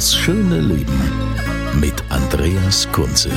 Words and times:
Das 0.00 0.16
schöne 0.16 0.62
Leben 0.62 0.98
mit 1.78 1.92
Andreas 2.08 2.90
Kunze. 2.90 3.28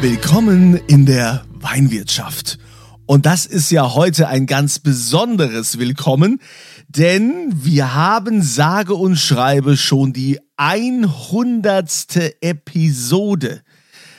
Willkommen 0.00 0.80
in 0.88 1.06
der 1.06 1.44
Weinwirtschaft. 1.60 2.58
Und 3.06 3.24
das 3.24 3.46
ist 3.46 3.70
ja 3.70 3.94
heute 3.94 4.26
ein 4.26 4.46
ganz 4.46 4.80
besonderes 4.80 5.78
Willkommen, 5.78 6.40
denn 6.88 7.52
wir 7.54 7.94
haben 7.94 8.42
sage 8.42 8.94
und 8.94 9.14
schreibe 9.14 9.76
schon 9.76 10.12
die 10.12 10.40
100. 10.56 12.34
Episode. 12.40 13.62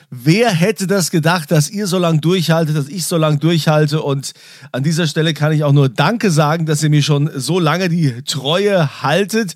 Wer 0.09 0.51
hätte 0.51 0.87
das 0.87 1.11
gedacht, 1.11 1.51
dass 1.51 1.69
ihr 1.69 1.85
so 1.85 1.97
lange 1.97 2.21
durchhaltet, 2.21 2.77
dass 2.77 2.87
ich 2.87 3.03
so 3.03 3.17
lange 3.17 3.39
durchhalte? 3.39 4.01
Und 4.01 4.31
an 4.71 4.81
dieser 4.81 5.05
Stelle 5.05 5.33
kann 5.33 5.51
ich 5.51 5.65
auch 5.65 5.73
nur 5.73 5.89
Danke 5.89 6.31
sagen, 6.31 6.65
dass 6.65 6.81
ihr 6.81 6.89
mir 6.89 7.03
schon 7.03 7.29
so 7.35 7.59
lange 7.59 7.89
die 7.89 8.21
Treue 8.23 9.01
haltet. 9.03 9.55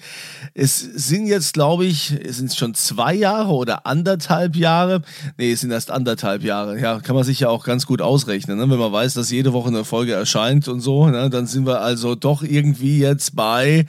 Es 0.53 0.79
sind 0.79 1.27
jetzt, 1.27 1.53
glaube 1.53 1.85
ich, 1.85 2.11
es 2.11 2.35
sind 2.35 2.53
schon 2.53 2.73
zwei 2.73 3.13
Jahre 3.13 3.53
oder 3.53 3.85
anderthalb 3.85 4.57
Jahre. 4.57 5.03
Nee, 5.37 5.53
es 5.53 5.61
sind 5.61 5.71
erst 5.71 5.89
anderthalb 5.89 6.43
Jahre. 6.43 6.77
Ja, 6.81 6.99
kann 6.99 7.15
man 7.15 7.23
sich 7.23 7.39
ja 7.39 7.47
auch 7.47 7.63
ganz 7.63 7.85
gut 7.85 8.01
ausrechnen. 8.01 8.57
Ne? 8.57 8.69
Wenn 8.69 8.77
man 8.77 8.91
weiß, 8.91 9.13
dass 9.13 9.31
jede 9.31 9.53
Woche 9.53 9.69
eine 9.69 9.85
Folge 9.85 10.11
erscheint 10.11 10.67
und 10.67 10.81
so, 10.81 11.07
ne? 11.07 11.29
dann 11.29 11.47
sind 11.47 11.65
wir 11.65 11.79
also 11.79 12.15
doch 12.15 12.43
irgendwie 12.43 12.99
jetzt 12.99 13.37
bei, 13.37 13.85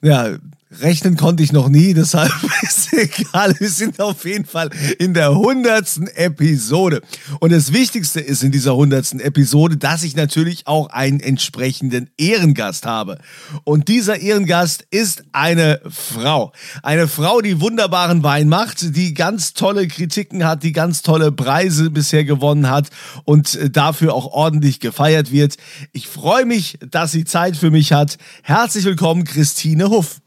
ja, 0.00 0.38
Rechnen 0.70 1.16
konnte 1.16 1.42
ich 1.42 1.52
noch 1.52 1.70
nie, 1.70 1.94
deshalb 1.94 2.30
ist 2.62 2.92
egal. 2.92 3.58
Wir 3.58 3.70
sind 3.70 4.00
auf 4.00 4.26
jeden 4.26 4.44
Fall 4.44 4.68
in 4.98 5.14
der 5.14 5.34
hundertsten 5.34 6.08
Episode. 6.08 7.00
Und 7.40 7.52
das 7.52 7.72
Wichtigste 7.72 8.20
ist 8.20 8.42
in 8.42 8.52
dieser 8.52 8.76
hundertsten 8.76 9.18
Episode, 9.18 9.78
dass 9.78 10.02
ich 10.02 10.14
natürlich 10.14 10.66
auch 10.66 10.90
einen 10.90 11.20
entsprechenden 11.20 12.10
Ehrengast 12.18 12.84
habe. 12.84 13.18
Und 13.64 13.88
dieser 13.88 14.20
Ehrengast 14.20 14.84
ist 14.90 15.24
eine 15.32 15.80
Frau. 15.88 16.52
Eine 16.82 17.08
Frau, 17.08 17.40
die 17.40 17.62
wunderbaren 17.62 18.22
Wein 18.22 18.48
macht, 18.48 18.94
die 18.94 19.14
ganz 19.14 19.54
tolle 19.54 19.88
Kritiken 19.88 20.44
hat, 20.44 20.62
die 20.64 20.72
ganz 20.72 21.00
tolle 21.00 21.32
Preise 21.32 21.88
bisher 21.88 22.24
gewonnen 22.24 22.68
hat 22.68 22.90
und 23.24 23.58
dafür 23.74 24.12
auch 24.14 24.26
ordentlich 24.26 24.80
gefeiert 24.80 25.32
wird. 25.32 25.56
Ich 25.92 26.08
freue 26.08 26.44
mich, 26.44 26.78
dass 26.90 27.12
sie 27.12 27.24
Zeit 27.24 27.56
für 27.56 27.70
mich 27.70 27.92
hat. 27.92 28.18
Herzlich 28.42 28.84
willkommen, 28.84 29.24
Christine 29.24 29.88
Huff. 29.88 30.20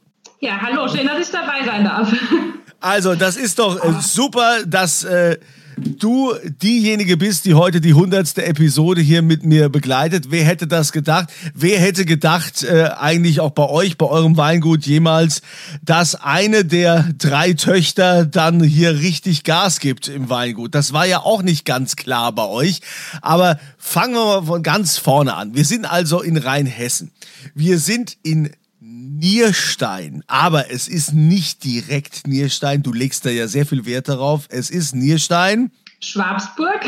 Ja, 0.44 0.60
hallo, 0.60 0.88
schön, 0.88 1.06
dass 1.06 1.20
ich 1.20 1.32
dabei 1.32 1.64
sein 1.66 1.84
darf. 1.86 2.12
Also, 2.84 3.14
das 3.14 3.38
ist 3.38 3.60
doch 3.60 3.78
äh, 3.84 4.02
super, 4.02 4.66
dass 4.66 5.04
äh, 5.04 5.38
du 5.78 6.34
diejenige 6.64 7.16
bist, 7.16 7.46
die 7.46 7.54
heute 7.54 7.80
die 7.80 7.94
hundertste 7.94 8.44
Episode 8.44 9.02
hier 9.02 9.22
mit 9.22 9.46
mir 9.46 9.70
begleitet. 9.70 10.32
Wer 10.32 10.46
hätte 10.46 10.66
das 10.66 10.92
gedacht? 10.92 11.30
Wer 11.54 11.80
hätte 11.80 12.06
gedacht, 12.06 12.64
äh, 12.64 12.90
eigentlich 12.98 13.40
auch 13.40 13.52
bei 13.52 13.70
euch, 13.70 14.00
bei 14.00 14.08
eurem 14.08 14.36
Weingut 14.36 14.88
jemals, 14.88 15.44
dass 15.84 16.16
eine 16.16 16.66
der 16.66 17.14
drei 17.20 17.54
Töchter 17.54 18.26
dann 18.26 18.64
hier 18.64 18.98
richtig 18.98 19.44
Gas 19.44 19.80
gibt 19.80 20.08
im 20.08 20.32
Weingut? 20.32 20.74
Das 20.74 20.92
war 20.92 21.06
ja 21.06 21.20
auch 21.20 21.44
nicht 21.44 21.66
ganz 21.66 21.96
klar 21.96 22.32
bei 22.32 22.46
euch. 22.46 22.82
Aber 23.22 23.60
fangen 23.78 24.16
wir 24.16 24.26
mal 24.26 24.44
von 24.44 24.64
ganz 24.64 24.98
vorne 24.98 25.36
an. 25.36 25.54
Wir 25.54 25.66
sind 25.66 25.86
also 25.86 26.20
in 26.20 26.38
Rheinhessen. 26.38 27.12
Wir 27.54 27.78
sind 27.78 28.18
in 28.24 28.50
Nierstein. 29.22 30.24
Aber 30.26 30.72
es 30.72 30.88
ist 30.88 31.14
nicht 31.14 31.64
direkt 31.64 32.26
Nierstein. 32.26 32.82
Du 32.82 32.92
legst 32.92 33.24
da 33.24 33.30
ja 33.30 33.48
sehr 33.48 33.68
viel 33.68 33.86
Wert 33.86 34.10
darauf. 34.10 34.48
Es 34.50 34.72
ist 34.72 34.96
Nierstein. 34.96 35.72
Schwabsburg. 36.00 36.82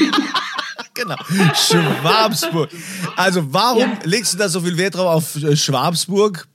genau. 0.94 1.16
Schwabsburg. 1.54 2.70
Also 3.16 3.52
warum 3.52 3.80
ja. 3.80 3.98
legst 4.04 4.34
du 4.34 4.38
da 4.38 4.48
so 4.48 4.60
viel 4.60 4.76
Wert 4.76 4.94
drauf 4.94 5.08
auf 5.08 5.42
äh, 5.42 5.56
Schwabsburg? 5.56 6.46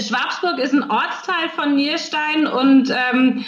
Schwabsburg 0.00 0.58
ist 0.58 0.72
ein 0.72 0.90
Ortsteil 0.90 1.48
von 1.54 1.74
Nierstein 1.74 2.46
und 2.46 2.90
ähm, 2.90 3.44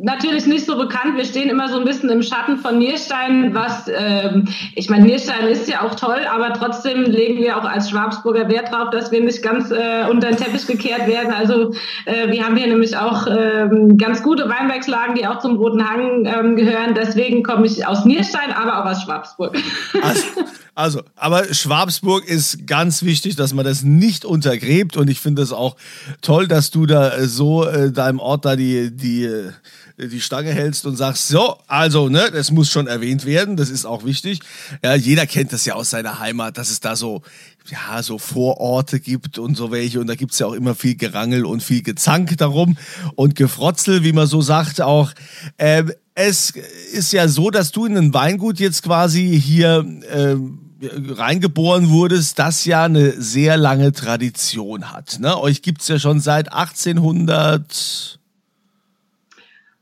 natürlich 0.00 0.46
nicht 0.46 0.66
so 0.66 0.76
bekannt. 0.76 1.16
Wir 1.16 1.24
stehen 1.24 1.48
immer 1.48 1.68
so 1.68 1.78
ein 1.78 1.84
bisschen 1.84 2.10
im 2.10 2.22
Schatten 2.22 2.58
von 2.58 2.78
Nierstein, 2.78 3.54
was, 3.54 3.88
ähm, 3.88 4.48
ich 4.74 4.90
meine, 4.90 5.06
Nierstein 5.06 5.46
ist 5.48 5.68
ja 5.68 5.82
auch 5.82 5.94
toll, 5.94 6.20
aber 6.30 6.52
trotzdem 6.52 7.04
legen 7.04 7.40
wir 7.42 7.56
auch 7.56 7.64
als 7.64 7.90
Schwabsburger 7.90 8.48
Wert 8.48 8.72
drauf, 8.72 8.90
dass 8.90 9.10
wir 9.12 9.22
nicht 9.22 9.42
ganz 9.42 9.70
äh, 9.70 10.06
unter 10.10 10.28
den 10.28 10.36
Teppich 10.36 10.66
gekehrt 10.66 11.06
werden. 11.06 11.32
Also 11.32 11.72
äh, 12.04 12.30
wir 12.30 12.44
haben 12.44 12.56
hier 12.56 12.68
nämlich 12.68 12.96
auch 12.96 13.26
ähm, 13.26 13.96
ganz 13.98 14.22
gute 14.22 14.48
Weinbergslagen, 14.48 15.14
die 15.14 15.26
auch 15.26 15.38
zum 15.38 15.56
Roten 15.56 15.88
Hang 15.88 16.24
ähm, 16.26 16.56
gehören. 16.56 16.94
Deswegen 16.94 17.42
komme 17.42 17.66
ich 17.66 17.86
aus 17.86 18.04
Nierstein, 18.04 18.52
aber 18.52 18.80
auch 18.80 18.90
aus 18.90 19.02
Schwabsburg. 19.02 19.56
Also, 20.02 20.44
also, 20.78 21.02
aber 21.16 21.52
Schwabsburg 21.52 22.24
ist 22.24 22.64
ganz 22.68 23.02
wichtig, 23.02 23.34
dass 23.34 23.52
man 23.52 23.64
das 23.64 23.82
nicht 23.82 24.24
untergräbt 24.24 24.96
und 24.96 25.10
ich 25.10 25.18
finde 25.18 25.42
es 25.42 25.50
auch 25.50 25.74
toll, 26.20 26.46
dass 26.46 26.70
du 26.70 26.86
da 26.86 27.16
äh, 27.16 27.26
so 27.26 27.66
äh, 27.66 27.90
deinem 27.90 28.20
Ort 28.20 28.44
da 28.44 28.54
die, 28.54 28.92
die, 28.94 29.24
äh, 29.24 29.50
die 29.98 30.20
Stange 30.20 30.52
hältst 30.52 30.86
und 30.86 30.94
sagst, 30.94 31.26
so, 31.26 31.58
also, 31.66 32.08
ne, 32.08 32.30
das 32.32 32.52
muss 32.52 32.70
schon 32.70 32.86
erwähnt 32.86 33.26
werden, 33.26 33.56
das 33.56 33.70
ist 33.70 33.86
auch 33.86 34.04
wichtig. 34.04 34.38
Ja, 34.84 34.94
jeder 34.94 35.26
kennt 35.26 35.52
das 35.52 35.64
ja 35.64 35.74
aus 35.74 35.90
seiner 35.90 36.20
Heimat, 36.20 36.56
dass 36.58 36.70
es 36.70 36.78
da 36.78 36.94
so, 36.94 37.22
ja, 37.66 38.00
so 38.04 38.18
Vororte 38.18 39.00
gibt 39.00 39.40
und 39.40 39.56
so 39.56 39.72
welche 39.72 39.98
und 39.98 40.06
da 40.06 40.14
gibt's 40.14 40.38
ja 40.38 40.46
auch 40.46 40.54
immer 40.54 40.76
viel 40.76 40.94
Gerangel 40.94 41.44
und 41.44 41.60
viel 41.60 41.82
Gezank 41.82 42.38
darum 42.38 42.78
und 43.16 43.34
Gefrotzel, 43.34 44.04
wie 44.04 44.12
man 44.12 44.28
so 44.28 44.42
sagt, 44.42 44.80
auch. 44.80 45.10
Ähm, 45.58 45.92
es 46.20 46.52
ist 46.92 47.12
ja 47.12 47.28
so, 47.28 47.50
dass 47.50 47.70
du 47.70 47.86
in 47.86 47.96
ein 47.96 48.12
Weingut 48.12 48.58
jetzt 48.58 48.82
quasi 48.82 49.40
hier 49.40 49.86
ähm, 50.10 50.67
reingeboren 50.80 51.90
wurdest, 51.90 52.38
das 52.38 52.64
ja 52.64 52.84
eine 52.84 53.10
sehr 53.12 53.56
lange 53.56 53.92
Tradition 53.92 54.92
hat. 54.92 55.18
Ne? 55.20 55.36
Euch 55.40 55.62
gibt 55.62 55.82
es 55.82 55.88
ja 55.88 55.98
schon 55.98 56.20
seit 56.20 56.52
1800. 56.52 58.18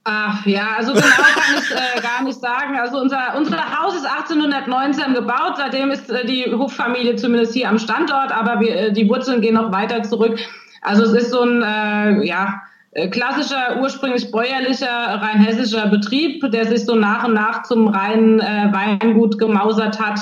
Ach 0.09 0.47
ja, 0.47 0.77
also 0.77 0.93
genau 0.93 1.07
kann 1.07 1.59
ich 1.59 1.71
äh, 1.71 2.01
gar 2.01 2.23
nicht 2.23 2.41
sagen. 2.41 2.79
Also 2.79 3.01
unser, 3.01 3.37
unser 3.37 3.79
Haus 3.79 3.97
ist 3.97 4.07
1819 4.07 5.15
gebaut, 5.15 5.55
seitdem 5.57 5.91
ist 5.91 6.09
äh, 6.11 6.25
die 6.25 6.47
Hoffamilie 6.53 7.17
zumindest 7.17 7.55
hier 7.55 7.69
am 7.69 7.78
Standort, 7.78 8.33
aber 8.33 8.61
wir, 8.61 8.77
äh, 8.77 8.93
die 8.93 9.09
Wurzeln 9.09 9.41
gehen 9.41 9.55
noch 9.55 9.73
weiter 9.73 10.05
zurück. 10.05 10.39
Also 10.81 11.03
es 11.03 11.25
ist 11.25 11.31
so 11.31 11.43
ein, 11.43 11.63
äh, 11.63 12.25
ja, 12.25 12.63
äh, 12.93 13.09
klassischer, 13.09 13.78
ursprünglich 13.81 14.31
bäuerlicher, 14.31 14.89
rein 14.89 15.41
hessischer 15.41 15.89
Betrieb, 15.89 16.51
der 16.53 16.67
sich 16.67 16.84
so 16.84 16.95
nach 16.95 17.25
und 17.25 17.34
nach 17.34 17.65
zum 17.65 17.89
reinen 17.89 18.39
äh, 18.39 18.73
Weingut 18.73 19.39
gemausert 19.39 20.01
hat. 20.01 20.21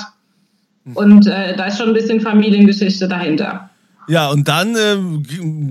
Und 0.93 1.25
äh, 1.27 1.55
da 1.55 1.65
ist 1.65 1.77
schon 1.77 1.87
ein 1.87 1.93
bisschen 1.93 2.21
Familiengeschichte 2.21 3.07
dahinter. 3.07 3.69
Ja, 4.07 4.29
und 4.29 4.47
dann 4.47 4.75
äh, 4.75 4.97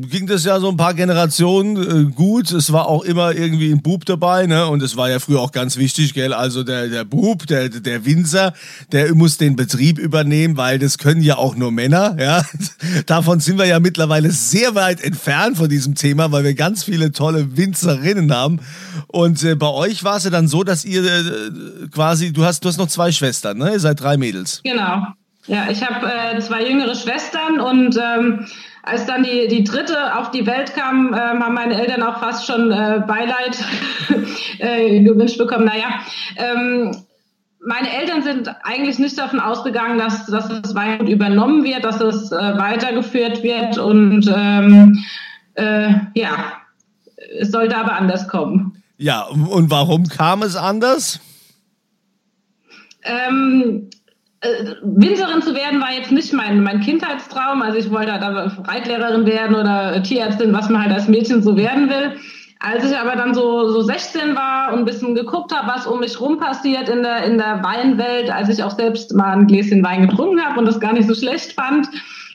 ging 0.08 0.26
das 0.26 0.44
ja 0.44 0.58
so 0.58 0.68
ein 0.68 0.76
paar 0.76 0.94
Generationen 0.94 2.08
äh, 2.08 2.10
gut. 2.10 2.50
Es 2.50 2.72
war 2.72 2.88
auch 2.88 3.04
immer 3.04 3.32
irgendwie 3.32 3.70
ein 3.70 3.80
Bub 3.80 4.04
dabei, 4.04 4.46
ne? 4.46 4.66
Und 4.66 4.82
es 4.82 4.96
war 4.96 5.08
ja 5.08 5.20
früher 5.20 5.40
auch 5.40 5.52
ganz 5.52 5.76
wichtig, 5.76 6.14
gell? 6.14 6.32
Also 6.32 6.64
der, 6.64 6.88
der 6.88 7.04
Bub, 7.04 7.46
der, 7.46 7.68
der 7.68 8.04
Winzer, 8.04 8.52
der 8.90 9.14
muss 9.14 9.38
den 9.38 9.54
Betrieb 9.54 9.98
übernehmen, 9.98 10.56
weil 10.56 10.80
das 10.80 10.98
können 10.98 11.22
ja 11.22 11.36
auch 11.36 11.54
nur 11.54 11.70
Männer, 11.70 12.16
ja? 12.18 12.42
Davon 13.06 13.38
sind 13.38 13.56
wir 13.58 13.66
ja 13.66 13.78
mittlerweile 13.78 14.32
sehr 14.32 14.74
weit 14.74 15.02
entfernt 15.02 15.56
von 15.56 15.68
diesem 15.68 15.94
Thema, 15.94 16.32
weil 16.32 16.42
wir 16.42 16.54
ganz 16.54 16.84
viele 16.84 17.12
tolle 17.12 17.56
Winzerinnen 17.56 18.32
haben. 18.32 18.60
Und 19.06 19.44
äh, 19.44 19.54
bei 19.54 19.68
euch 19.68 20.02
war 20.02 20.16
es 20.16 20.24
ja 20.24 20.30
dann 20.30 20.48
so, 20.48 20.64
dass 20.64 20.84
ihr 20.84 21.04
äh, 21.04 21.88
quasi, 21.92 22.32
du 22.32 22.44
hast, 22.44 22.64
du 22.64 22.68
hast 22.68 22.78
noch 22.78 22.88
zwei 22.88 23.12
Schwestern, 23.12 23.58
ne? 23.58 23.72
Ihr 23.72 23.80
seid 23.80 24.00
drei 24.00 24.16
Mädels. 24.16 24.60
Genau. 24.64 25.06
Ja, 25.46 25.68
ich 25.70 25.82
habe 25.82 26.06
äh, 26.06 26.38
zwei 26.40 26.66
jüngere 26.66 26.94
Schwestern 26.94 27.60
und 27.60 27.98
ähm, 28.02 28.46
als 28.82 29.06
dann 29.06 29.22
die, 29.22 29.48
die 29.48 29.64
dritte 29.64 30.18
auf 30.18 30.30
die 30.30 30.46
Welt 30.46 30.74
kam, 30.74 31.08
ähm, 31.08 31.42
haben 31.42 31.54
meine 31.54 31.78
Eltern 31.78 32.02
auch 32.02 32.18
fast 32.18 32.46
schon 32.46 32.70
äh, 32.70 33.02
Beileid 33.06 33.62
äh, 34.58 35.02
gewünscht 35.02 35.38
bekommen. 35.38 35.64
Naja, 35.64 36.00
ähm, 36.36 36.96
meine 37.60 37.90
Eltern 37.90 38.22
sind 38.22 38.54
eigentlich 38.62 38.98
nicht 38.98 39.18
davon 39.18 39.40
ausgegangen, 39.40 39.98
dass, 39.98 40.26
dass 40.26 40.48
das 40.48 40.74
Weingut 40.74 41.08
übernommen 41.08 41.64
wird, 41.64 41.84
dass 41.84 42.00
es 42.00 42.30
äh, 42.30 42.36
weitergeführt 42.36 43.42
wird 43.42 43.78
und 43.78 44.30
ähm, 44.34 45.02
äh, 45.54 45.94
ja, 46.14 46.52
es 47.38 47.50
sollte 47.50 47.76
aber 47.76 47.94
anders 47.94 48.28
kommen. 48.28 48.82
Ja, 48.96 49.22
und 49.22 49.70
warum 49.70 50.08
kam 50.08 50.42
es 50.42 50.56
anders? 50.56 51.20
Ähm, 53.02 53.90
äh, 54.44 54.74
Winzerin 54.82 55.42
zu 55.42 55.54
werden 55.54 55.80
war 55.80 55.92
jetzt 55.92 56.12
nicht 56.12 56.32
mein, 56.32 56.62
mein 56.62 56.80
Kindheitstraum. 56.80 57.62
Also 57.62 57.78
ich 57.78 57.90
wollte 57.90 58.12
da 58.20 58.52
Reitlehrerin 58.64 59.26
werden 59.26 59.56
oder 59.56 60.02
Tierärztin, 60.02 60.52
was 60.52 60.68
man 60.68 60.82
halt 60.82 60.92
als 60.92 61.08
Mädchen 61.08 61.42
so 61.42 61.56
werden 61.56 61.88
will. 61.88 62.16
Als 62.60 62.84
ich 62.84 62.96
aber 62.96 63.16
dann 63.16 63.34
so, 63.34 63.68
so 63.70 63.82
16 63.82 64.34
war 64.34 64.72
und 64.72 64.80
ein 64.80 64.84
bisschen 64.84 65.14
geguckt 65.14 65.54
habe, 65.54 65.68
was 65.68 65.86
um 65.86 66.00
mich 66.00 66.20
rum 66.20 66.38
passiert 66.38 66.88
in 66.88 67.02
der, 67.02 67.24
in 67.24 67.36
der 67.36 67.62
Weinwelt, 67.62 68.30
als 68.30 68.48
ich 68.48 68.62
auch 68.62 68.70
selbst 68.70 69.14
mal 69.14 69.32
ein 69.32 69.46
Gläschen 69.46 69.84
Wein 69.84 70.08
getrunken 70.08 70.42
habe 70.42 70.60
und 70.60 70.66
das 70.66 70.80
gar 70.80 70.92
nicht 70.92 71.08
so 71.08 71.14
schlecht 71.14 71.52
fand, 71.52 71.88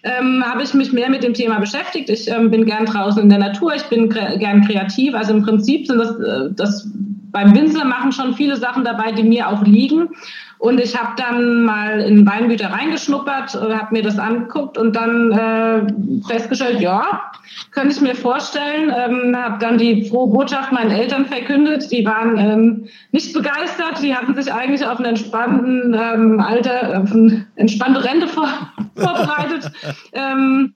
ähm, 0.04 0.44
habe 0.46 0.64
ich 0.64 0.74
mich 0.74 0.94
mehr 0.94 1.10
mit 1.10 1.24
dem 1.24 1.34
Thema 1.34 1.60
beschäftigt. 1.60 2.10
Ich 2.10 2.30
ähm, 2.30 2.52
bin 2.52 2.66
gern 2.66 2.86
draußen 2.86 3.22
in 3.22 3.30
der 3.30 3.40
Natur, 3.40 3.74
ich 3.76 3.84
bin 3.84 4.10
kre 4.10 4.38
gern 4.38 4.66
kreativ. 4.66 5.16
Also 5.16 5.34
im 5.34 5.44
Prinzip 5.44 5.88
sind 5.88 5.98
das, 5.98 6.12
äh, 6.20 6.50
das 6.52 6.88
beim 7.32 7.56
Winzer 7.56 7.86
machen 7.86 8.12
schon 8.12 8.34
viele 8.34 8.56
Sachen 8.56 8.84
dabei, 8.84 9.12
die 9.12 9.24
mir 9.24 9.50
auch 9.50 9.64
liegen. 9.64 10.10
Und 10.60 10.82
ich 10.82 11.00
habe 11.00 11.14
dann 11.16 11.64
mal 11.64 12.02
in 12.02 12.26
Weingüter 12.26 12.70
reingeschnuppert, 12.70 13.56
äh, 13.56 13.76
habe 13.76 13.94
mir 13.94 14.04
das 14.04 14.20
angeguckt 14.20 14.78
und 14.78 14.94
dann 14.94 15.32
äh, 15.32 16.28
festgestellt, 16.28 16.82
ja, 16.82 17.32
könnte 17.72 17.96
ich 17.96 18.02
mir 18.02 18.14
vorstellen. 18.14 18.94
Ähm, 18.94 19.38
habe 19.38 19.58
dann 19.60 19.78
die 19.78 20.10
frohe 20.10 20.30
Botschaft 20.30 20.74
meinen 20.74 20.92
Eltern 20.92 21.28
verkündet. 21.28 21.90
Die 21.92 22.06
waren 22.06 22.38
ähm, 22.38 22.88
nicht 23.14 23.34
begeistert. 23.34 24.04
Die 24.04 24.14
hatten 24.14 24.36
sich 24.36 24.52
eigentlich 24.52 24.86
auf 24.86 24.98
einen 24.98 25.06
entspannten 25.06 25.94
ähm, 25.98 26.42
Alter, 26.42 27.04
auf 27.04 27.12
eine 27.14 27.48
entspannte 27.56 28.04
Rente 28.04 28.28
vor, 28.28 28.50
vorbereitet. 28.98 29.72
ähm, 30.12 30.74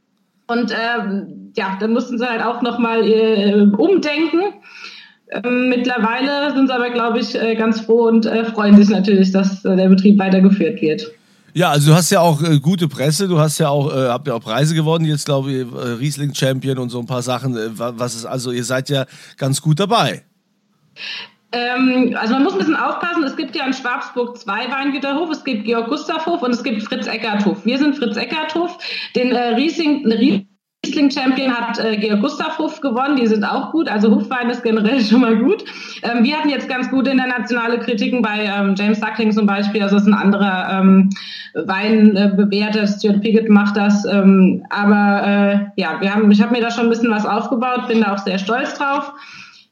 und 0.47 0.71
ähm, 0.71 1.51
ja, 1.55 1.77
dann 1.79 1.91
mussten 1.91 2.17
sie 2.17 2.29
halt 2.29 2.43
auch 2.43 2.61
nochmal 2.61 3.05
äh, 3.05 3.67
umdenken. 3.77 4.43
Ähm, 5.33 5.69
mittlerweile 5.69 6.53
sind 6.53 6.67
sie 6.67 6.73
aber, 6.73 6.91
glaube 6.91 7.19
ich, 7.19 7.35
äh, 7.35 7.55
ganz 7.55 7.81
froh 7.81 8.07
und 8.07 8.25
äh, 8.25 8.45
freuen 8.45 8.77
sich 8.77 8.89
natürlich, 8.89 9.31
dass 9.31 9.65
äh, 9.65 9.75
der 9.75 9.89
Betrieb 9.89 10.19
weitergeführt 10.19 10.81
wird. 10.81 11.11
Ja, 11.55 11.69
also 11.69 11.91
du 11.91 11.95
hast 11.95 12.09
ja 12.09 12.19
auch 12.19 12.41
äh, 12.41 12.59
gute 12.59 12.87
Presse, 12.87 13.27
du 13.27 13.39
hast 13.39 13.59
ja 13.59 13.69
auch, 13.69 13.91
äh, 13.93 14.09
habt 14.09 14.27
ja 14.27 14.33
auch 14.33 14.41
Preise 14.41 14.73
gewonnen, 14.75 15.05
jetzt 15.05 15.25
glaube 15.25 15.51
ich, 15.51 15.59
äh, 15.59 15.87
Riesling 15.99 16.33
Champion 16.33 16.77
und 16.77 16.89
so 16.89 16.99
ein 16.99 17.05
paar 17.05 17.21
Sachen. 17.21 17.55
Was 17.77 18.15
ist, 18.15 18.25
also 18.25 18.51
ihr 18.51 18.63
seid 18.63 18.89
ja 18.89 19.05
ganz 19.37 19.61
gut 19.61 19.79
dabei. 19.79 20.23
Ähm, 21.51 22.15
also 22.19 22.33
man 22.33 22.43
muss 22.43 22.53
ein 22.53 22.59
bisschen 22.59 22.75
aufpassen, 22.75 23.23
es 23.23 23.35
gibt 23.35 23.55
ja 23.55 23.67
in 23.67 23.73
Schwabsburg 23.73 24.37
zwei 24.39 24.69
Weingüterhof, 24.71 25.29
es 25.29 25.43
gibt 25.43 25.65
Georg 25.65 25.87
Gustavhof 25.87 26.41
und 26.41 26.51
es 26.51 26.63
gibt 26.63 26.81
Fritz 26.81 27.05
Eckerthof. 27.05 27.63
Wir 27.65 27.77
sind 27.77 27.95
Fritz 27.95 28.17
Eckerthof, 28.17 28.77
den 29.15 29.31
äh, 29.31 29.53
Riesling, 29.53 30.03
Riesling 30.85 31.11
Champion 31.11 31.51
hat 31.51 31.79
äh, 31.79 31.95
Georg 31.95 32.21
Gustav 32.21 32.57
Hof 32.57 32.81
gewonnen, 32.81 33.15
die 33.15 33.25
sind 33.25 33.45
auch 33.45 33.71
gut, 33.71 33.87
also 33.87 34.11
Hofwein 34.11 34.49
ist 34.49 34.63
generell 34.63 34.99
schon 35.03 35.21
mal 35.21 35.37
gut. 35.37 35.63
Ähm, 36.03 36.23
wir 36.23 36.37
hatten 36.37 36.49
jetzt 36.49 36.67
ganz 36.67 36.89
gute 36.89 37.11
internationale 37.11 37.79
Kritiken 37.79 38.21
bei 38.21 38.43
ähm, 38.43 38.75
James 38.75 38.99
Suckling 38.99 39.31
zum 39.31 39.45
Beispiel, 39.45 39.81
also 39.81 39.95
ist 39.95 40.07
ein 40.07 40.13
anderer 40.13 40.67
ähm, 40.71 41.09
Wein 41.53 42.15
äh, 42.17 42.87
Stuart 42.87 43.21
Piggott 43.21 43.47
macht 43.47 43.77
das, 43.77 44.05
ähm, 44.05 44.65
aber 44.69 45.71
äh, 45.75 45.81
ja, 45.81 46.01
wir 46.01 46.13
haben, 46.13 46.29
ich 46.31 46.41
habe 46.41 46.51
mir 46.51 46.61
da 46.61 46.69
schon 46.69 46.85
ein 46.85 46.89
bisschen 46.89 47.11
was 47.11 47.25
aufgebaut, 47.25 47.87
bin 47.87 48.01
da 48.01 48.13
auch 48.13 48.17
sehr 48.17 48.37
stolz 48.37 48.73
drauf. 48.73 49.13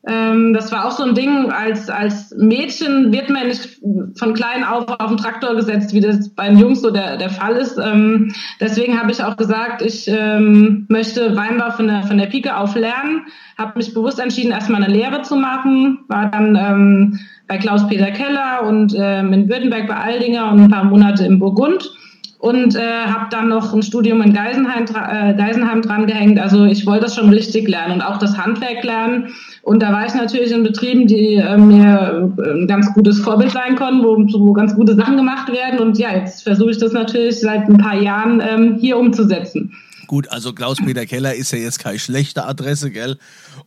Ähm, 0.07 0.53
das 0.53 0.71
war 0.71 0.86
auch 0.86 0.92
so 0.92 1.03
ein 1.03 1.13
Ding, 1.13 1.51
als, 1.51 1.89
als 1.89 2.33
Mädchen 2.36 3.12
wird 3.12 3.30
man 3.30 3.48
nicht 3.48 3.80
von 4.18 4.33
klein 4.33 4.63
auf 4.63 4.88
auf 4.88 5.09
den 5.09 5.18
Traktor 5.18 5.56
gesetzt, 5.56 5.94
wie 5.94 6.00
das 6.00 6.30
bei 6.30 6.50
den 6.50 6.57
Jungs 6.57 6.81
so 6.81 6.89
der, 6.89 7.18
der 7.18 7.30
Fall 7.30 7.56
ist. 7.56 7.77
Ähm, 7.77 8.33
deswegen 8.59 9.00
habe 9.00 9.12
ich 9.12 9.24
auch 9.24 9.38
gesagt, 9.38 9.83
ich 9.83 10.07
ähm, 10.07 10.88
möchte 10.89 11.36
Weinbau 11.36 11.69
von 11.71 11.88
der, 11.88 12.03
von 12.03 12.18
der 12.18 12.25
Pike 12.25 12.57
auf 12.57 12.75
lernen, 12.75 13.27
habe 13.59 13.77
mich 13.77 13.94
bewusst 13.94 14.19
entschieden, 14.19 14.51
erstmal 14.51 14.83
eine 14.83 14.92
Lehre 14.92 15.21
zu 15.21 15.36
machen, 15.36 16.00
war 16.07 16.31
dann 16.31 16.56
ähm, 16.56 17.19
bei 17.48 17.57
Klaus-Peter 17.57 18.09
Keller 18.12 18.63
und 18.68 18.95
ähm, 18.98 19.33
in 19.33 19.50
Württemberg 19.50 19.88
bei 19.88 19.95
Aldinger 19.95 20.51
und 20.51 20.62
ein 20.62 20.71
paar 20.71 20.86
Monate 20.86 21.25
in 21.25 21.38
Burgund 21.38 21.92
und 22.41 22.75
äh, 22.75 23.05
habe 23.05 23.27
dann 23.29 23.49
noch 23.49 23.71
ein 23.71 23.83
Studium 23.83 24.19
in 24.23 24.33
Geisenheim, 24.33 24.85
äh, 24.85 25.35
Geisenheim 25.35 25.83
dran 25.83 26.07
gehängt. 26.07 26.39
Also 26.39 26.65
ich 26.65 26.88
wollte 26.88 27.03
das 27.03 27.15
schon 27.15 27.29
richtig 27.29 27.69
lernen 27.69 27.93
und 27.93 28.01
auch 28.01 28.17
das 28.17 28.35
Handwerk 28.35 28.83
lernen. 28.83 29.27
Und 29.61 29.83
da 29.83 29.93
war 29.93 30.07
ich 30.07 30.15
natürlich 30.15 30.51
in 30.51 30.63
Betrieben, 30.63 31.05
die 31.05 31.35
äh, 31.35 31.55
mir 31.55 32.31
äh, 32.39 32.61
ein 32.61 32.67
ganz 32.67 32.91
gutes 32.95 33.19
Vorbild 33.19 33.51
sein 33.51 33.75
konnten, 33.75 34.03
wo, 34.03 34.17
wo 34.17 34.53
ganz 34.53 34.75
gute 34.75 34.95
Sachen 34.95 35.17
gemacht 35.17 35.51
werden. 35.51 35.79
Und 35.79 35.99
ja, 35.99 36.15
jetzt 36.15 36.41
versuche 36.41 36.71
ich 36.71 36.79
das 36.79 36.93
natürlich 36.93 37.39
seit 37.39 37.69
ein 37.69 37.77
paar 37.77 38.01
Jahren 38.01 38.41
ähm, 38.41 38.77
hier 38.79 38.97
umzusetzen. 38.97 39.73
Gut, 40.11 40.27
also 40.27 40.51
Klaus-Peter 40.51 41.05
Keller 41.05 41.35
ist 41.35 41.53
ja 41.53 41.59
jetzt 41.59 41.79
keine 41.79 41.97
schlechte 41.97 42.43
Adresse, 42.43 42.91
gell? 42.91 43.17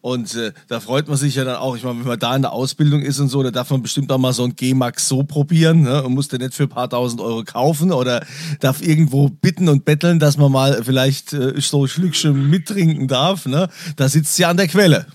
Und 0.03 0.35
äh, 0.35 0.53
da 0.69 0.79
freut 0.79 1.09
man 1.09 1.17
sich 1.17 1.37
ja 1.37 1.45
dann 1.45 1.57
auch, 1.57 1.75
ich 1.75 1.85
meine, 1.85 2.01
wenn 2.01 2.07
man 2.07 2.19
da 2.19 2.37
in 2.37 2.43
der 2.43 2.53
Ausbildung 2.53 3.01
ist 3.01 3.19
und 3.19 3.31
so, 3.31 3.43
da 3.43 3.51
darf 3.51 3.71
man 3.71 3.81
bestimmt 3.81 4.13
auch 4.13 4.19
mal 4.19 4.35
so 4.35 4.45
ein 4.45 4.55
G-Max 4.55 5.09
so 5.09 5.23
probieren 5.23 5.85
ne? 5.85 6.03
und 6.03 6.13
muss 6.13 6.29
den 6.29 6.43
nicht 6.43 6.53
für 6.53 6.65
ein 6.65 6.69
paar 6.69 6.91
tausend 6.91 7.23
Euro 7.23 7.45
kaufen 7.45 7.93
oder 7.93 8.27
darf 8.61 8.83
irgendwo 8.83 9.31
bitten 9.31 9.71
und 9.71 9.87
betteln, 9.87 10.19
dass 10.19 10.37
man 10.37 10.53
mal 10.53 10.83
vielleicht 10.85 11.33
äh, 11.33 11.59
so 11.63 11.87
Schlückchen 11.87 12.51
mittrinken 12.51 13.09
darf. 13.09 13.47
Ne? 13.47 13.71
Da 13.97 14.11
sitzt 14.11 14.39
ja 14.39 14.51
an 14.51 14.59
der 14.59 14.69
Quelle. 14.69 15.07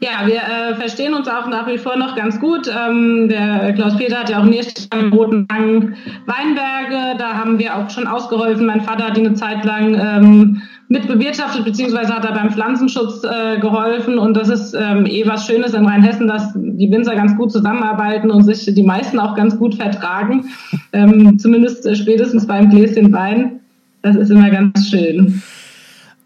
Ja, 0.00 0.26
wir 0.26 0.36
äh, 0.36 0.76
verstehen 0.76 1.12
uns 1.12 1.26
auch 1.26 1.48
nach 1.48 1.66
wie 1.66 1.76
vor 1.76 1.96
noch 1.96 2.14
ganz 2.14 2.38
gut. 2.38 2.68
Ähm, 2.68 3.28
der 3.28 3.72
Klaus-Peter 3.72 4.20
hat 4.20 4.30
ja 4.30 4.40
auch 4.40 4.44
nächstes 4.44 4.86
am 4.92 5.12
Roten 5.12 5.48
Hang 5.50 5.96
Weinberge. 6.24 7.18
Da 7.18 7.34
haben 7.34 7.58
wir 7.58 7.76
auch 7.76 7.90
schon 7.90 8.06
ausgeholfen. 8.06 8.66
Mein 8.66 8.82
Vater 8.82 9.06
hat 9.06 9.18
ihn 9.18 9.26
eine 9.26 9.34
Zeit 9.34 9.64
lang 9.64 9.94
ähm, 9.94 10.62
mit 10.86 11.08
bewirtschaftet, 11.08 11.64
beziehungsweise 11.64 12.14
hat 12.14 12.24
er 12.24 12.32
beim 12.32 12.52
Pflanzenschutz 12.52 13.24
äh, 13.24 13.58
geholfen. 13.58 14.20
Und 14.20 14.34
das 14.34 14.48
ist 14.48 14.72
ähm, 14.72 15.04
eh 15.04 15.26
was 15.26 15.46
Schönes 15.46 15.74
in 15.74 15.84
Rheinhessen, 15.84 16.28
dass 16.28 16.52
die 16.54 16.90
Winzer 16.92 17.16
ganz 17.16 17.36
gut 17.36 17.50
zusammenarbeiten 17.50 18.30
und 18.30 18.44
sich 18.44 18.72
die 18.72 18.84
meisten 18.84 19.18
auch 19.18 19.34
ganz 19.34 19.58
gut 19.58 19.74
vertragen. 19.74 20.44
Ähm, 20.92 21.40
zumindest 21.40 21.84
äh, 21.86 21.96
spätestens 21.96 22.46
beim 22.46 22.70
Gläschen 22.70 23.12
Wein. 23.12 23.58
Das 24.02 24.14
ist 24.14 24.30
immer 24.30 24.48
ganz 24.50 24.88
schön. 24.88 25.42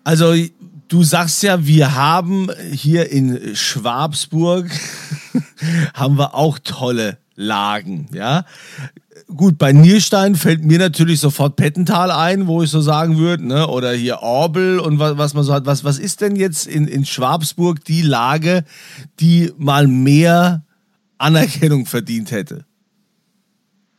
Also 0.04 0.34
Du 0.92 1.02
sagst 1.04 1.42
ja, 1.42 1.66
wir 1.66 1.94
haben 1.94 2.50
hier 2.70 3.10
in 3.10 3.56
Schwabsburg 3.56 4.70
haben 5.94 6.18
wir 6.18 6.34
auch 6.34 6.58
tolle 6.58 7.16
Lagen, 7.34 8.10
ja. 8.12 8.44
Gut, 9.34 9.56
bei 9.56 9.72
Nierstein 9.72 10.34
fällt 10.34 10.66
mir 10.66 10.78
natürlich 10.78 11.18
sofort 11.18 11.56
Pettental 11.56 12.10
ein, 12.10 12.46
wo 12.46 12.62
ich 12.62 12.68
so 12.68 12.82
sagen 12.82 13.16
würde, 13.16 13.46
ne? 13.46 13.68
oder 13.68 13.92
hier 13.92 14.18
Orbel 14.18 14.80
und 14.80 14.98
was, 14.98 15.16
was 15.16 15.32
man 15.32 15.44
so 15.44 15.54
hat. 15.54 15.64
Was, 15.64 15.82
was 15.82 15.98
ist 15.98 16.20
denn 16.20 16.36
jetzt 16.36 16.66
in, 16.66 16.86
in 16.86 17.06
Schwabsburg 17.06 17.82
die 17.86 18.02
Lage, 18.02 18.62
die 19.18 19.50
mal 19.56 19.86
mehr 19.86 20.62
Anerkennung 21.16 21.86
verdient 21.86 22.32
hätte? 22.32 22.66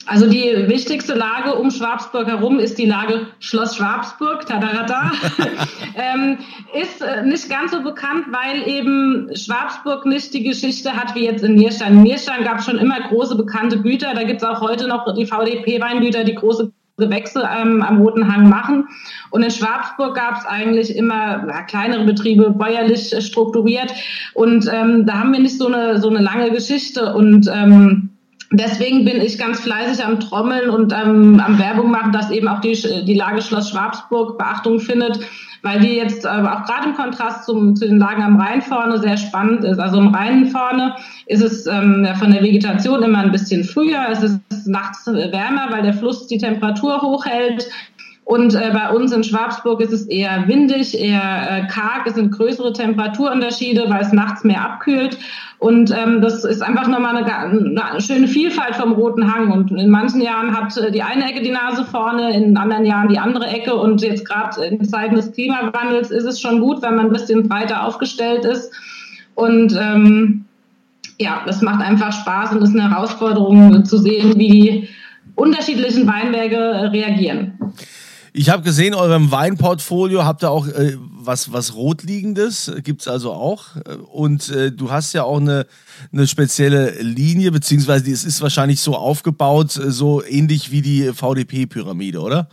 Also 0.05 0.27
die 0.27 0.67
wichtigste 0.67 1.13
Lage 1.13 1.55
um 1.55 1.71
Schwabsburg 1.71 2.27
herum 2.27 2.59
ist 2.59 2.77
die 2.77 2.85
Lage 2.85 3.27
Schloss 3.39 3.77
Schwabsburg, 3.77 4.45
tadarata, 4.45 5.11
ähm, 5.95 6.37
ist 6.81 7.01
äh, 7.01 7.23
nicht 7.23 7.49
ganz 7.49 7.71
so 7.71 7.81
bekannt, 7.81 8.25
weil 8.31 8.67
eben 8.67 9.29
Schwabsburg 9.35 10.05
nicht 10.05 10.33
die 10.33 10.43
Geschichte 10.43 10.93
hat 10.93 11.15
wie 11.15 11.25
jetzt 11.25 11.43
in 11.43 11.55
Nierstein. 11.55 11.93
In 11.93 12.03
Nierstein 12.03 12.43
gab 12.43 12.59
es 12.59 12.65
schon 12.65 12.77
immer 12.77 12.99
große 12.99 13.35
bekannte 13.35 13.81
Güter, 13.81 14.13
da 14.13 14.23
gibt 14.23 14.41
es 14.41 14.47
auch 14.47 14.61
heute 14.61 14.87
noch 14.87 15.13
die 15.15 15.25
VDP-Weingüter, 15.25 16.23
die 16.25 16.35
große 16.35 16.71
Gewächse 16.97 17.47
ähm, 17.51 17.81
am 17.81 18.01
Roten 18.01 18.31
Hang 18.31 18.49
machen. 18.49 18.87
Und 19.31 19.41
in 19.41 19.49
Schwabsburg 19.49 20.15
gab 20.15 20.37
es 20.37 20.45
eigentlich 20.45 20.95
immer 20.95 21.47
ja, 21.47 21.63
kleinere 21.63 22.05
Betriebe, 22.05 22.51
bäuerlich 22.51 23.15
strukturiert. 23.25 23.91
Und 24.33 24.69
ähm, 24.71 25.05
da 25.07 25.19
haben 25.19 25.33
wir 25.33 25.39
nicht 25.39 25.57
so 25.57 25.67
eine, 25.67 25.99
so 25.99 26.09
eine 26.09 26.19
lange 26.19 26.51
Geschichte. 26.51 27.15
Und 27.15 27.49
ähm, 27.51 28.12
Deswegen 28.55 29.03
bin 29.03 29.19
ich 29.19 29.39
ganz 29.39 29.61
fleißig 29.61 30.05
am 30.05 30.19
Trommeln 30.19 30.69
und 30.69 30.93
ähm, 30.93 31.41
am 31.43 31.57
Werbung 31.57 31.89
machen, 31.89 32.11
dass 32.11 32.29
eben 32.29 32.47
auch 32.47 32.61
die, 32.61 32.77
die 33.03 33.15
Lage 33.15 33.41
Schloss 33.41 33.71
Schwabsburg 33.71 34.37
Beachtung 34.37 34.79
findet, 34.79 35.19
weil 35.63 35.79
die 35.79 35.95
jetzt 35.95 36.25
äh, 36.25 36.27
auch 36.27 36.63
gerade 36.63 36.89
im 36.89 36.93
Kontrast 36.93 37.45
zum, 37.45 37.75
zu 37.75 37.87
den 37.87 37.97
Lagen 37.97 38.21
am 38.21 38.39
Rhein 38.39 38.61
vorne 38.61 38.99
sehr 38.99 39.17
spannend 39.17 39.63
ist. 39.63 39.79
Also 39.79 39.97
am 39.97 40.13
Rhein 40.13 40.45
vorne 40.45 40.95
ist 41.25 41.41
es 41.41 41.65
ähm, 41.65 42.07
von 42.19 42.31
der 42.31 42.43
Vegetation 42.43 43.01
immer 43.01 43.19
ein 43.19 43.31
bisschen 43.31 43.63
früher, 43.63 44.05
es 44.11 44.21
ist 44.21 44.39
nachts 44.67 45.07
wärmer, 45.07 45.69
weil 45.71 45.81
der 45.81 45.95
Fluss 45.95 46.27
die 46.27 46.37
Temperatur 46.37 47.01
hochhält. 47.01 47.67
Und 48.25 48.55
äh, 48.55 48.71
bei 48.73 48.89
uns 48.89 49.11
in 49.11 49.23
Schwabsburg 49.23 49.81
ist 49.81 49.91
es 49.91 50.07
eher 50.07 50.47
windig, 50.47 50.97
eher 50.97 51.19
äh, 51.49 51.67
karg, 51.67 52.07
es 52.07 52.15
sind 52.15 52.31
größere 52.31 52.71
Temperaturunterschiede, 52.71 53.89
weil 53.89 54.01
es 54.01 54.13
nachts 54.13 54.45
mehr 54.45 54.61
abkühlt. 54.61 55.17
Und 55.59 55.91
ähm, 55.91 56.21
das 56.21 56.45
ist 56.45 56.61
einfach 56.61 56.87
nochmal 56.87 57.17
eine, 57.17 57.83
eine 57.83 58.01
schöne 58.01 58.27
Vielfalt 58.27 58.75
vom 58.75 58.93
Roten 58.93 59.33
Hang. 59.33 59.51
Und 59.51 59.71
in 59.71 59.89
manchen 59.89 60.21
Jahren 60.21 60.55
hat 60.55 60.75
äh, 60.77 60.91
die 60.91 61.03
eine 61.03 61.29
Ecke 61.29 61.41
die 61.41 61.51
Nase 61.51 61.83
vorne, 61.83 62.33
in 62.35 62.55
anderen 62.55 62.85
Jahren 62.85 63.09
die 63.09 63.19
andere 63.19 63.47
Ecke. 63.47 63.75
Und 63.75 64.01
jetzt 64.01 64.27
gerade 64.27 64.63
in 64.65 64.83
Zeiten 64.85 65.15
des 65.15 65.33
Klimawandels 65.33 66.09
ist 66.09 66.25
es 66.25 66.39
schon 66.39 66.61
gut, 66.61 66.81
wenn 66.81 66.95
man 66.95 67.07
ein 67.07 67.13
bisschen 67.13 67.47
breiter 67.49 67.85
aufgestellt 67.85 68.45
ist. 68.45 68.71
Und 69.35 69.77
ähm, 69.79 70.45
ja, 71.19 71.41
das 71.45 71.61
macht 71.61 71.83
einfach 71.83 72.13
Spaß 72.13 72.53
und 72.53 72.61
ist 72.61 72.75
eine 72.75 72.89
Herausforderung 72.89 73.83
zu 73.85 73.97
sehen, 73.97 74.37
wie 74.37 74.49
die 74.49 74.89
unterschiedlichen 75.35 76.07
Weinberge 76.07 76.91
reagieren. 76.91 77.53
Ich 78.35 78.49
habe 78.49 78.63
gesehen, 78.63 78.95
eurem 78.95 79.29
Weinportfolio 79.29 80.25
habt 80.25 80.43
ihr 80.43 80.49
auch 80.49 80.67
äh, 80.67 80.97
was, 80.97 81.53
was 81.53 81.75
Rotliegendes, 81.75 82.71
gibt 82.83 83.01
es 83.01 83.07
also 83.07 83.31
auch. 83.31 83.75
Und 84.11 84.49
äh, 84.49 84.71
du 84.71 84.89
hast 84.89 85.13
ja 85.13 85.23
auch 85.23 85.39
eine, 85.39 85.67
eine 86.11 86.25
spezielle 86.25 86.99
Linie, 86.99 87.51
beziehungsweise 87.51 88.11
es 88.11 88.25
ist 88.25 88.41
wahrscheinlich 88.41 88.81
so 88.81 88.95
aufgebaut, 88.95 89.77
äh, 89.77 89.91
so 89.91 90.23
ähnlich 90.23 90.71
wie 90.71 90.81
die 90.81 91.13
VDP-Pyramide, 91.13 92.19
oder? 92.21 92.49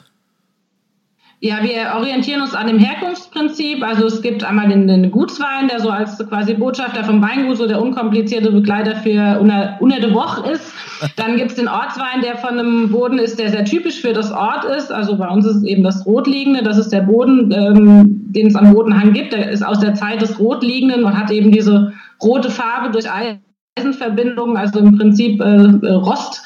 Ja, 1.42 1.62
wir 1.62 1.98
orientieren 1.98 2.42
uns 2.42 2.54
an 2.54 2.66
dem 2.66 2.78
Herkunftsprinzip. 2.78 3.82
Also 3.82 4.04
es 4.04 4.20
gibt 4.20 4.44
einmal 4.44 4.68
den, 4.68 4.86
den 4.86 5.10
Gutswein, 5.10 5.68
der 5.68 5.80
so 5.80 5.88
als 5.88 6.18
quasi 6.28 6.52
Botschafter 6.52 7.02
vom 7.02 7.22
Weingut 7.22 7.56
so 7.56 7.66
der 7.66 7.80
unkomplizierte 7.80 8.52
Begleiter 8.52 8.96
für 8.96 9.40
Une 9.40 10.00
de 10.00 10.12
Woche 10.12 10.50
ist. 10.50 10.70
Dann 11.16 11.38
gibt's 11.38 11.54
den 11.54 11.66
Ortswein, 11.66 12.20
der 12.22 12.36
von 12.36 12.58
einem 12.58 12.90
Boden 12.90 13.18
ist, 13.18 13.38
der 13.38 13.48
sehr 13.48 13.64
typisch 13.64 14.02
für 14.02 14.12
das 14.12 14.30
Ort 14.30 14.66
ist. 14.66 14.92
Also 14.92 15.16
bei 15.16 15.28
uns 15.28 15.46
ist 15.46 15.56
es 15.56 15.64
eben 15.64 15.82
das 15.82 16.04
Rotliegende. 16.04 16.62
Das 16.62 16.76
ist 16.76 16.92
der 16.92 17.00
Boden, 17.00 17.50
ähm, 17.52 18.20
den 18.34 18.48
es 18.48 18.54
am 18.54 18.74
Bodenhang 18.74 19.14
gibt. 19.14 19.32
Der 19.32 19.48
ist 19.50 19.62
aus 19.62 19.80
der 19.80 19.94
Zeit 19.94 20.20
des 20.20 20.38
Rotliegenden 20.38 21.04
und 21.04 21.18
hat 21.18 21.30
eben 21.30 21.52
diese 21.52 21.94
rote 22.22 22.50
Farbe 22.50 22.90
durch 22.90 23.06
Eisenverbindungen, 23.78 24.58
also 24.58 24.80
im 24.80 24.98
Prinzip 24.98 25.40
äh, 25.40 25.88
Rost. 25.88 26.42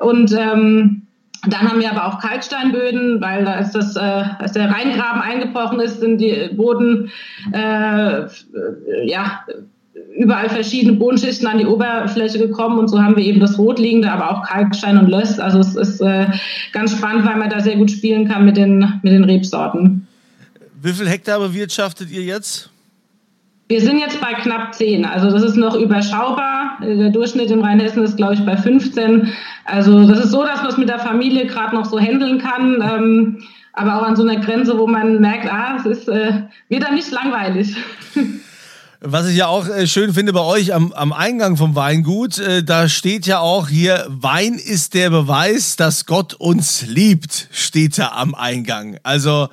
Und 0.00 0.36
ähm, 0.38 1.03
dann 1.46 1.70
haben 1.70 1.80
wir 1.80 1.90
aber 1.90 2.06
auch 2.06 2.20
Kalksteinböden, 2.20 3.20
weil 3.20 3.44
da 3.44 3.58
ist 3.58 3.72
das, 3.72 3.96
äh, 3.96 4.00
als 4.00 4.52
der 4.52 4.70
Rheingraben 4.70 5.22
eingebrochen 5.22 5.80
ist, 5.80 6.00
sind 6.00 6.18
die 6.18 6.50
Boden 6.54 7.10
äh, 7.52 8.26
ja 9.06 9.44
überall 10.16 10.48
verschiedene 10.48 10.94
Bodenschichten 10.94 11.46
an 11.46 11.58
die 11.58 11.66
Oberfläche 11.66 12.38
gekommen 12.38 12.78
und 12.78 12.88
so 12.88 13.02
haben 13.02 13.16
wir 13.16 13.24
eben 13.24 13.40
das 13.40 13.58
Rotliegende, 13.58 14.10
aber 14.10 14.30
auch 14.30 14.46
Kalkstein 14.46 14.98
und 14.98 15.08
Löss. 15.08 15.38
Also 15.38 15.58
es 15.58 15.74
ist 15.74 16.00
äh, 16.00 16.26
ganz 16.72 16.92
spannend, 16.92 17.26
weil 17.26 17.36
man 17.36 17.50
da 17.50 17.60
sehr 17.60 17.76
gut 17.76 17.90
spielen 17.90 18.28
kann 18.28 18.44
mit 18.44 18.56
den, 18.56 19.00
mit 19.02 19.12
den 19.12 19.24
Rebsorten. 19.24 20.06
Wie 20.82 20.92
viel 20.92 21.08
Hektar 21.08 21.38
bewirtschaftet 21.40 22.10
ihr 22.10 22.22
jetzt? 22.22 22.70
Wir 23.66 23.80
sind 23.80 23.98
jetzt 23.98 24.20
bei 24.20 24.34
knapp 24.34 24.74
10, 24.74 25.06
also 25.06 25.30
das 25.30 25.42
ist 25.42 25.56
noch 25.56 25.74
überschaubar. 25.74 26.78
Der 26.82 27.08
Durchschnitt 27.08 27.50
in 27.50 27.62
Rheinhessen 27.62 28.02
ist, 28.02 28.18
glaube 28.18 28.34
ich, 28.34 28.44
bei 28.44 28.58
15. 28.58 29.32
Also 29.64 30.06
das 30.06 30.18
ist 30.18 30.30
so, 30.32 30.44
dass 30.44 30.58
man 30.58 30.70
es 30.70 30.76
mit 30.76 30.90
der 30.90 30.98
Familie 30.98 31.46
gerade 31.46 31.74
noch 31.74 31.86
so 31.86 31.98
handeln 31.98 32.38
kann, 32.38 32.82
ähm, 32.82 33.42
aber 33.72 33.96
auch 33.96 34.02
an 34.02 34.16
so 34.16 34.22
einer 34.22 34.38
Grenze, 34.40 34.78
wo 34.78 34.86
man 34.86 35.20
merkt, 35.20 35.50
ah, 35.50 35.76
es 35.78 35.86
ist 35.86 36.08
äh, 36.08 36.42
wieder 36.68 36.92
nicht 36.92 37.10
langweilig. 37.10 37.74
Was 39.06 39.28
ich 39.28 39.36
ja 39.36 39.48
auch 39.48 39.68
äh, 39.68 39.86
schön 39.86 40.14
finde 40.14 40.32
bei 40.32 40.40
euch 40.40 40.72
am, 40.72 40.92
am 40.92 41.12
Eingang 41.12 41.58
vom 41.58 41.74
Weingut, 41.74 42.38
äh, 42.38 42.62
da 42.62 42.88
steht 42.88 43.26
ja 43.26 43.38
auch 43.38 43.68
hier, 43.68 44.06
Wein 44.08 44.54
ist 44.54 44.94
der 44.94 45.10
Beweis, 45.10 45.76
dass 45.76 46.06
Gott 46.06 46.32
uns 46.32 46.86
liebt, 46.86 47.48
steht 47.50 47.98
da 47.98 48.12
am 48.12 48.34
Eingang. 48.34 48.96
Also 49.02 49.48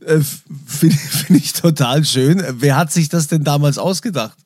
äh, 0.00 0.20
Finde 0.66 0.96
find 0.96 1.38
ich 1.38 1.52
total 1.52 2.04
schön. 2.04 2.42
Wer 2.50 2.76
hat 2.76 2.92
sich 2.92 3.08
das 3.08 3.28
denn 3.28 3.44
damals 3.44 3.78
ausgedacht? 3.78 4.36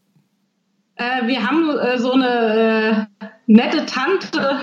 Äh, 0.97 1.26
wir 1.26 1.47
haben 1.47 1.71
äh, 1.71 1.99
so 1.99 2.12
eine 2.12 3.07
äh, 3.21 3.26
nette 3.47 3.87
Tante 3.87 4.59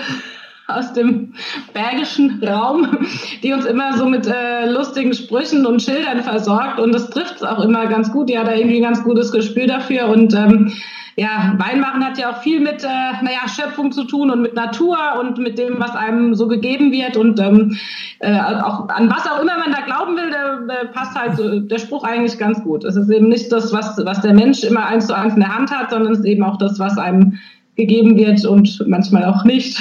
aus 0.68 0.92
dem 0.92 1.34
bergischen 1.72 2.42
Raum, 2.42 3.06
die 3.42 3.52
uns 3.52 3.64
immer 3.64 3.96
so 3.96 4.06
mit 4.06 4.26
äh, 4.26 4.66
lustigen 4.68 5.14
Sprüchen 5.14 5.64
und 5.64 5.80
Schildern 5.80 6.22
versorgt 6.22 6.80
und 6.80 6.92
das 6.92 7.10
trifft 7.10 7.36
es 7.36 7.42
auch 7.42 7.62
immer 7.62 7.86
ganz 7.86 8.10
gut. 8.10 8.28
Die 8.28 8.38
hat 8.38 8.48
da 8.48 8.54
irgendwie 8.54 8.78
ein 8.78 8.82
ganz 8.82 9.02
gutes 9.04 9.30
Gespür 9.30 9.66
dafür 9.66 10.08
und 10.08 10.34
ähm, 10.34 10.72
ja, 11.18 11.54
Weinmachen 11.56 12.04
hat 12.04 12.18
ja 12.18 12.30
auch 12.30 12.42
viel 12.42 12.60
mit, 12.60 12.84
äh, 12.84 13.22
naja, 13.22 13.48
Schöpfung 13.48 13.90
zu 13.90 14.04
tun 14.04 14.30
und 14.30 14.42
mit 14.42 14.54
Natur 14.54 14.98
und 15.18 15.38
mit 15.38 15.58
dem, 15.58 15.80
was 15.80 15.96
einem 15.96 16.34
so 16.34 16.46
gegeben 16.46 16.92
wird 16.92 17.16
und 17.16 17.40
ähm, 17.40 17.78
äh, 18.18 18.38
auch 18.38 18.90
an 18.90 19.10
was 19.10 19.26
auch 19.26 19.40
immer 19.40 19.56
man 19.58 19.72
da 19.72 19.80
glauben 19.80 20.14
will, 20.16 20.30
der, 20.30 20.60
der 20.66 20.88
passt 20.90 21.18
halt 21.18 21.36
so, 21.38 21.60
der 21.60 21.78
Spruch 21.78 22.04
eigentlich 22.04 22.38
ganz 22.38 22.62
gut. 22.62 22.84
Es 22.84 22.96
ist 22.96 23.08
eben 23.08 23.28
nicht 23.28 23.50
das, 23.50 23.72
was, 23.72 23.98
was 24.04 24.20
der 24.20 24.34
Mensch 24.34 24.62
immer 24.62 24.84
eins 24.84 25.06
zu 25.06 25.14
eins 25.14 25.32
in 25.34 25.40
der 25.40 25.54
Hand 25.54 25.70
hat, 25.70 25.90
sondern 25.90 26.12
es 26.12 26.18
ist 26.18 26.26
eben 26.26 26.44
auch 26.44 26.58
das, 26.58 26.78
was 26.78 26.98
einem 26.98 27.38
gegeben 27.76 28.18
wird 28.18 28.44
und 28.44 28.84
manchmal 28.86 29.24
auch 29.24 29.44
nicht. 29.44 29.80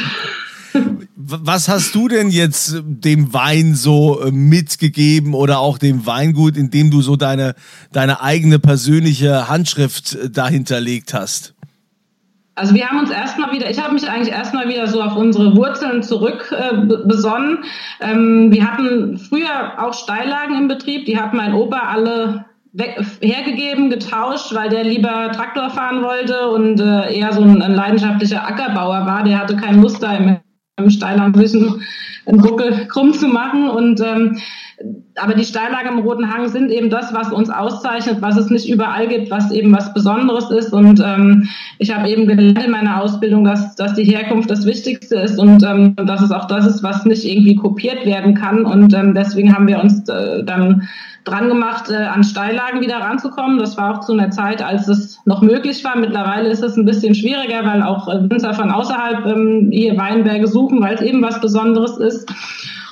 Was 1.27 1.67
hast 1.70 1.96
du 1.96 2.08
denn 2.08 2.29
jetzt 2.29 2.84
dem 2.86 3.34
Wein 3.34 3.74
so 3.74 4.22
äh, 4.22 4.32
mitgegeben 4.32 5.34
oder 5.34 5.60
auch 5.60 5.79
dem 5.79 6.05
Weingut, 6.05 6.55
indem 6.55 6.91
du 6.91 7.01
so 7.01 7.15
deine, 7.15 7.55
deine 7.91 8.22
eigene 8.22 8.60
persönliche 8.60 9.50
Handschrift 9.50 10.13
äh, 10.13 10.29
dahinterlegt 10.29 11.15
hast? 11.15 11.55
Also 12.53 12.75
wir 12.75 12.88
haben 12.88 13.00
uns 13.00 13.10
erstmal 13.10 13.51
wieder, 13.51 13.70
ich 13.70 13.84
habe 13.84 13.94
mich 13.94 14.08
eigentlich 14.08 14.34
erstmal 14.34 14.70
wieder 14.70 14.88
so 14.88 15.01
auf 15.01 15.15
unsere 15.15 15.55
Wurzeln 15.55 16.03
zurück 16.03 16.53
äh, 16.55 16.75
besonnen. 17.05 17.63
Ähm, 18.01 18.51
wir 18.51 18.72
hatten 18.72 19.17
früher 19.17 19.84
auch 19.84 19.94
Steillagen 19.94 20.55
im 20.55 20.67
Betrieb, 20.67 21.05
die 21.05 21.17
hat 21.17 21.34
mein 21.34 21.53
Opa 21.53 21.79
alle 21.79 22.46
weg, 22.72 23.03
hergegeben, 23.20 23.89
getauscht, 23.89 24.53
weil 24.53 24.70
der 24.70 24.84
lieber 24.84 25.32
Traktor 25.32 25.72
fahren 25.72 26.03
wollte 26.03 26.50
und 26.50 26.79
äh, 26.79 27.17
eher 27.17 27.34
so 27.34 27.41
ein, 27.41 27.63
ein 27.63 27.74
leidenschaftlicher 27.74 28.48
Ackerbauer 28.48 29.05
war. 29.08 29.24
Der 29.24 29.39
hatte 29.39 29.55
kein 29.55 29.79
Muster 29.79 30.15
im 30.15 30.38
im 30.77 30.89
Steilhang 30.89 31.34
zwischen 31.34 31.82
einen 32.25 32.41
Buckel 32.41 32.88
krumm 32.88 33.13
zu 33.13 33.27
machen. 33.27 33.70
Und 33.70 34.01
ähm, 34.01 34.38
aber 35.15 35.36
die 35.36 35.46
Steillagen 35.46 35.98
im 35.98 36.00
Roten 36.00 36.34
Hang 36.34 36.50
sind 36.50 36.70
eben 36.70 36.89
das, 36.89 37.13
was 37.13 37.32
uns 37.32 37.50
auszeichnet, 37.50 38.22
was 38.22 38.36
es 38.36 38.50
nicht 38.50 38.70
überall 38.70 39.08
gibt, 39.08 39.32
was 39.32 39.51
eben 39.51 39.72
was 39.72 39.94
Besonderes 39.94 40.51
ist. 40.51 40.74
Und 40.74 41.01
ähm, 41.03 41.48
ich 41.79 41.96
habe 41.96 42.10
eben 42.10 42.27
gelernt 42.27 42.65
in 42.65 42.72
meiner 42.72 43.01
Ausbildung, 43.01 43.46
dass, 43.46 43.75
dass 43.75 43.94
die 43.94 44.03
Herkunft 44.03 44.50
das 44.50 44.65
Wichtigste 44.65 45.15
ist 45.15 45.39
und 45.39 45.63
ähm, 45.63 45.96
dass 45.96 46.22
es 46.22 46.32
auch 46.32 46.46
das 46.46 46.65
ist, 46.65 46.84
was 46.84 47.05
nicht 47.05 47.24
irgendwie 47.24 47.55
kopiert 47.55 48.05
werden 48.05 48.34
kann. 48.34 48.65
Und 48.65 48.94
ähm, 48.94 49.13
deswegen 49.13 49.55
haben 49.55 49.67
wir 49.67 49.79
uns 49.79 50.08
äh, 50.10 50.44
dann 50.44 50.89
dran 51.25 51.50
gemacht, 51.50 51.89
äh, 51.89 51.96
an 51.96 52.24
Steillagen 52.24 52.82
wieder 52.82 52.98
ranzukommen. 52.98 53.58
Das 53.58 53.77
war 53.77 53.96
auch 53.98 54.00
zu 54.01 54.13
einer 54.13 54.32
Zeit, 54.32 54.63
als 54.63 54.88
es 54.88 55.20
noch 55.25 55.41
möglich 55.41 55.84
war. 55.84 55.98
Mittlerweile 55.98 56.50
ist 56.50 56.63
es 56.63 56.77
ein 56.77 56.86
bisschen 56.86 57.15
schwieriger, 57.15 57.65
weil 57.65 57.82
auch 57.84 58.08
äh, 58.08 58.29
Winzer 58.29 58.53
von 58.53 58.72
außerhalb 58.72 59.25
ähm, 59.25 59.70
hier 59.72 59.98
Weinberge 59.98 60.48
suchen, 60.48 60.82
weil 60.82 60.96
es 60.96 61.01
eben 61.01 61.22
was 61.22 61.41
Besonderes 61.41 61.98
ist. 61.98 62.32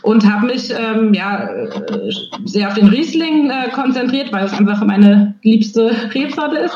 Und 0.01 0.29
habe 0.29 0.47
mich 0.47 0.69
ähm, 0.71 1.13
ja 1.13 1.47
äh, 1.47 2.11
sehr 2.43 2.67
auf 2.67 2.73
den 2.73 2.89
Riesling 2.89 3.49
äh, 3.49 3.69
konzentriert, 3.69 4.33
weil 4.33 4.45
es 4.45 4.53
einfach 4.53 4.83
meine 4.83 5.35
liebste 5.43 5.95
Rebsorte 6.13 6.57
ist. 6.57 6.75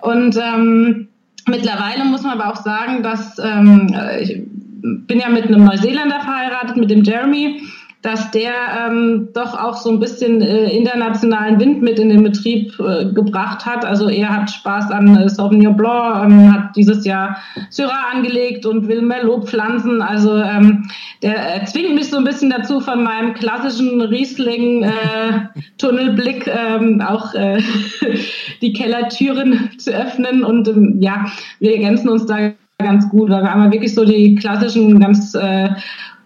Und 0.00 0.36
ähm, 0.36 1.08
mittlerweile 1.46 2.04
muss 2.04 2.22
man 2.22 2.40
aber 2.40 2.52
auch 2.52 2.62
sagen, 2.62 3.04
dass 3.04 3.38
ähm, 3.38 3.94
äh, 3.94 4.22
ich 4.22 4.42
bin 4.82 5.20
ja 5.20 5.28
mit 5.28 5.46
einem 5.46 5.64
Neuseeländer 5.64 6.20
verheiratet, 6.20 6.76
mit 6.76 6.90
dem 6.90 7.04
Jeremy 7.04 7.62
dass 8.04 8.30
der 8.32 8.52
ähm, 8.86 9.30
doch 9.32 9.58
auch 9.58 9.78
so 9.78 9.88
ein 9.88 9.98
bisschen 9.98 10.42
äh, 10.42 10.68
internationalen 10.76 11.58
Wind 11.58 11.80
mit 11.80 11.98
in 11.98 12.10
den 12.10 12.22
Betrieb 12.22 12.78
äh, 12.78 13.06
gebracht 13.06 13.64
hat. 13.64 13.86
Also 13.86 14.10
er 14.10 14.28
hat 14.28 14.50
Spaß 14.50 14.90
an 14.90 15.16
äh, 15.16 15.26
Sauvignon 15.26 15.74
Blanc, 15.74 16.30
ähm, 16.30 16.52
hat 16.52 16.76
dieses 16.76 17.06
Jahr 17.06 17.38
Syrah 17.70 18.10
angelegt 18.12 18.66
und 18.66 18.88
will 18.88 19.00
Merlot 19.00 19.48
pflanzen. 19.48 20.02
Also 20.02 20.36
ähm, 20.36 20.86
der 21.22 21.62
äh, 21.62 21.64
zwingt 21.64 21.94
mich 21.94 22.10
so 22.10 22.18
ein 22.18 22.24
bisschen 22.24 22.50
dazu, 22.50 22.80
von 22.80 23.02
meinem 23.02 23.32
klassischen 23.32 24.02
Riesling-Tunnelblick 24.02 26.46
äh, 26.46 26.50
ähm, 26.76 27.00
auch 27.00 27.32
äh, 27.32 27.62
die 28.60 28.74
Kellertüren 28.74 29.70
zu 29.78 29.92
öffnen. 29.92 30.44
Und 30.44 30.68
ähm, 30.68 30.98
ja, 31.00 31.24
wir 31.58 31.72
ergänzen 31.72 32.10
uns 32.10 32.26
da 32.26 32.52
ganz 32.78 33.08
gut, 33.08 33.30
weil 33.30 33.42
wir 33.42 33.50
einmal 33.50 33.72
wirklich 33.72 33.94
so 33.94 34.04
die 34.04 34.34
klassischen 34.34 35.00
ganz 35.00 35.34
äh, 35.34 35.70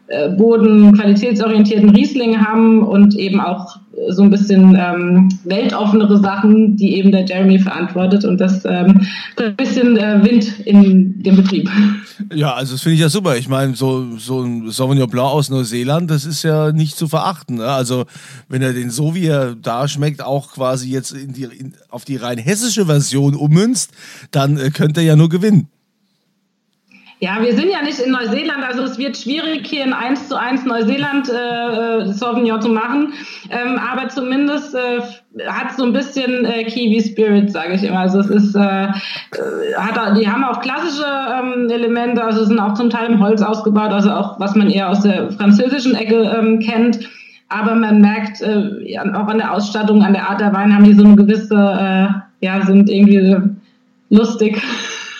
äh, 0.08 0.30
Boden 0.30 0.94
qualitätsorientierten 0.94 1.90
Riesling 1.90 2.38
haben 2.40 2.82
und 2.82 3.14
eben 3.16 3.40
auch 3.40 3.78
so 4.08 4.22
ein 4.22 4.30
bisschen 4.30 4.76
ähm, 4.78 5.28
weltoffenere 5.44 6.18
Sachen, 6.18 6.76
die 6.76 6.96
eben 6.96 7.10
der 7.10 7.24
Jeremy 7.24 7.58
verantwortet 7.58 8.24
und 8.24 8.40
das 8.40 8.64
ähm, 8.64 9.06
ein 9.36 9.56
bisschen 9.56 9.96
äh, 9.96 10.24
Wind 10.24 10.60
in 10.60 11.22
dem 11.22 11.36
Betrieb. 11.36 11.68
Ja, 12.32 12.54
also 12.54 12.74
das 12.74 12.82
finde 12.82 12.94
ich 12.94 13.00
ja 13.00 13.08
super. 13.08 13.36
Ich 13.36 13.48
meine, 13.48 13.74
so, 13.74 14.16
so 14.16 14.42
ein 14.42 14.70
Sauvignon 14.70 15.08
Blanc 15.08 15.30
aus 15.30 15.50
Neuseeland, 15.50 16.10
das 16.10 16.24
ist 16.24 16.42
ja 16.42 16.72
nicht 16.72 16.96
zu 16.96 17.08
verachten. 17.08 17.56
Ne? 17.56 17.66
Also 17.66 18.04
wenn 18.48 18.62
er 18.62 18.72
den 18.72 18.90
so 18.90 19.14
wie 19.14 19.26
er 19.26 19.54
da 19.54 19.88
schmeckt, 19.88 20.22
auch 20.22 20.52
quasi 20.52 20.90
jetzt 20.90 21.12
in 21.12 21.32
die, 21.32 21.44
in, 21.44 21.74
auf 21.90 22.04
die 22.04 22.16
rein 22.16 22.38
hessische 22.38 22.86
Version 22.86 23.34
ummünzt, 23.34 23.92
dann 24.30 24.58
äh, 24.58 24.70
könnte 24.70 25.00
er 25.00 25.06
ja 25.06 25.16
nur 25.16 25.28
gewinnen. 25.28 25.68
Ja, 27.20 27.38
wir 27.40 27.52
sind 27.52 27.68
ja 27.68 27.82
nicht 27.82 27.98
in 27.98 28.12
Neuseeland, 28.12 28.62
also 28.64 28.84
es 28.84 28.96
wird 28.96 29.16
schwierig, 29.16 29.66
hier 29.66 29.84
in 29.84 29.92
1 29.92 30.28
zu 30.28 30.38
1 30.38 30.64
Neuseeland 30.66 31.28
äh, 31.28 32.02
äh, 32.02 32.12
Sauvignon 32.12 32.62
zu 32.62 32.68
machen. 32.68 33.12
Ähm, 33.50 33.76
aber 33.76 34.08
zumindest 34.08 34.72
äh, 34.76 35.00
hat 35.48 35.76
so 35.76 35.84
ein 35.84 35.92
bisschen 35.92 36.44
äh, 36.44 36.62
Kiwi 36.64 37.02
Spirit, 37.02 37.50
sage 37.50 37.74
ich 37.74 37.82
immer. 37.82 37.98
Also 38.00 38.20
es 38.20 38.30
ist, 38.30 38.54
äh, 38.54 38.60
äh 38.60 38.90
hat, 39.76 40.16
die 40.16 40.30
haben 40.30 40.44
auch 40.44 40.60
klassische 40.60 41.04
ähm, 41.04 41.68
Elemente, 41.68 42.22
also 42.22 42.44
sind 42.44 42.60
auch 42.60 42.74
zum 42.74 42.88
Teil 42.88 43.10
im 43.10 43.20
Holz 43.20 43.42
ausgebaut, 43.42 43.90
also 43.90 44.12
auch 44.12 44.38
was 44.38 44.54
man 44.54 44.70
eher 44.70 44.88
aus 44.88 45.00
der 45.00 45.32
französischen 45.32 45.96
Ecke 45.96 46.22
ähm, 46.38 46.60
kennt. 46.60 47.00
Aber 47.48 47.74
man 47.74 48.00
merkt 48.00 48.42
äh, 48.42 48.96
auch 48.96 49.26
an 49.26 49.38
der 49.38 49.52
Ausstattung, 49.52 50.04
an 50.04 50.12
der 50.12 50.30
Art 50.30 50.40
der 50.40 50.52
Wein 50.52 50.72
haben 50.72 50.84
die 50.84 50.94
so 50.94 51.04
eine 51.04 51.16
gewisse, 51.16 51.54
äh, 51.56 52.46
ja, 52.46 52.64
sind 52.64 52.88
irgendwie 52.88 53.36
lustig. 54.08 54.62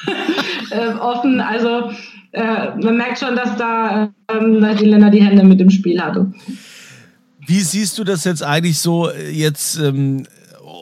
äh, 0.70 0.94
offen. 1.00 1.40
Also 1.40 1.90
äh, 2.32 2.74
man 2.82 2.96
merkt 2.96 3.18
schon, 3.18 3.36
dass 3.36 3.56
da 3.56 4.10
ähm, 4.30 4.76
die 4.78 4.84
Länder 4.84 5.10
die 5.10 5.22
Hände 5.22 5.44
mit 5.44 5.60
dem 5.60 5.70
Spiel 5.70 6.00
hatte. 6.00 6.32
Wie 7.46 7.60
siehst 7.60 7.98
du 7.98 8.04
das 8.04 8.24
jetzt 8.24 8.42
eigentlich 8.42 8.78
so 8.78 9.10
äh, 9.10 9.30
jetzt? 9.30 9.78
Ähm, 9.78 10.26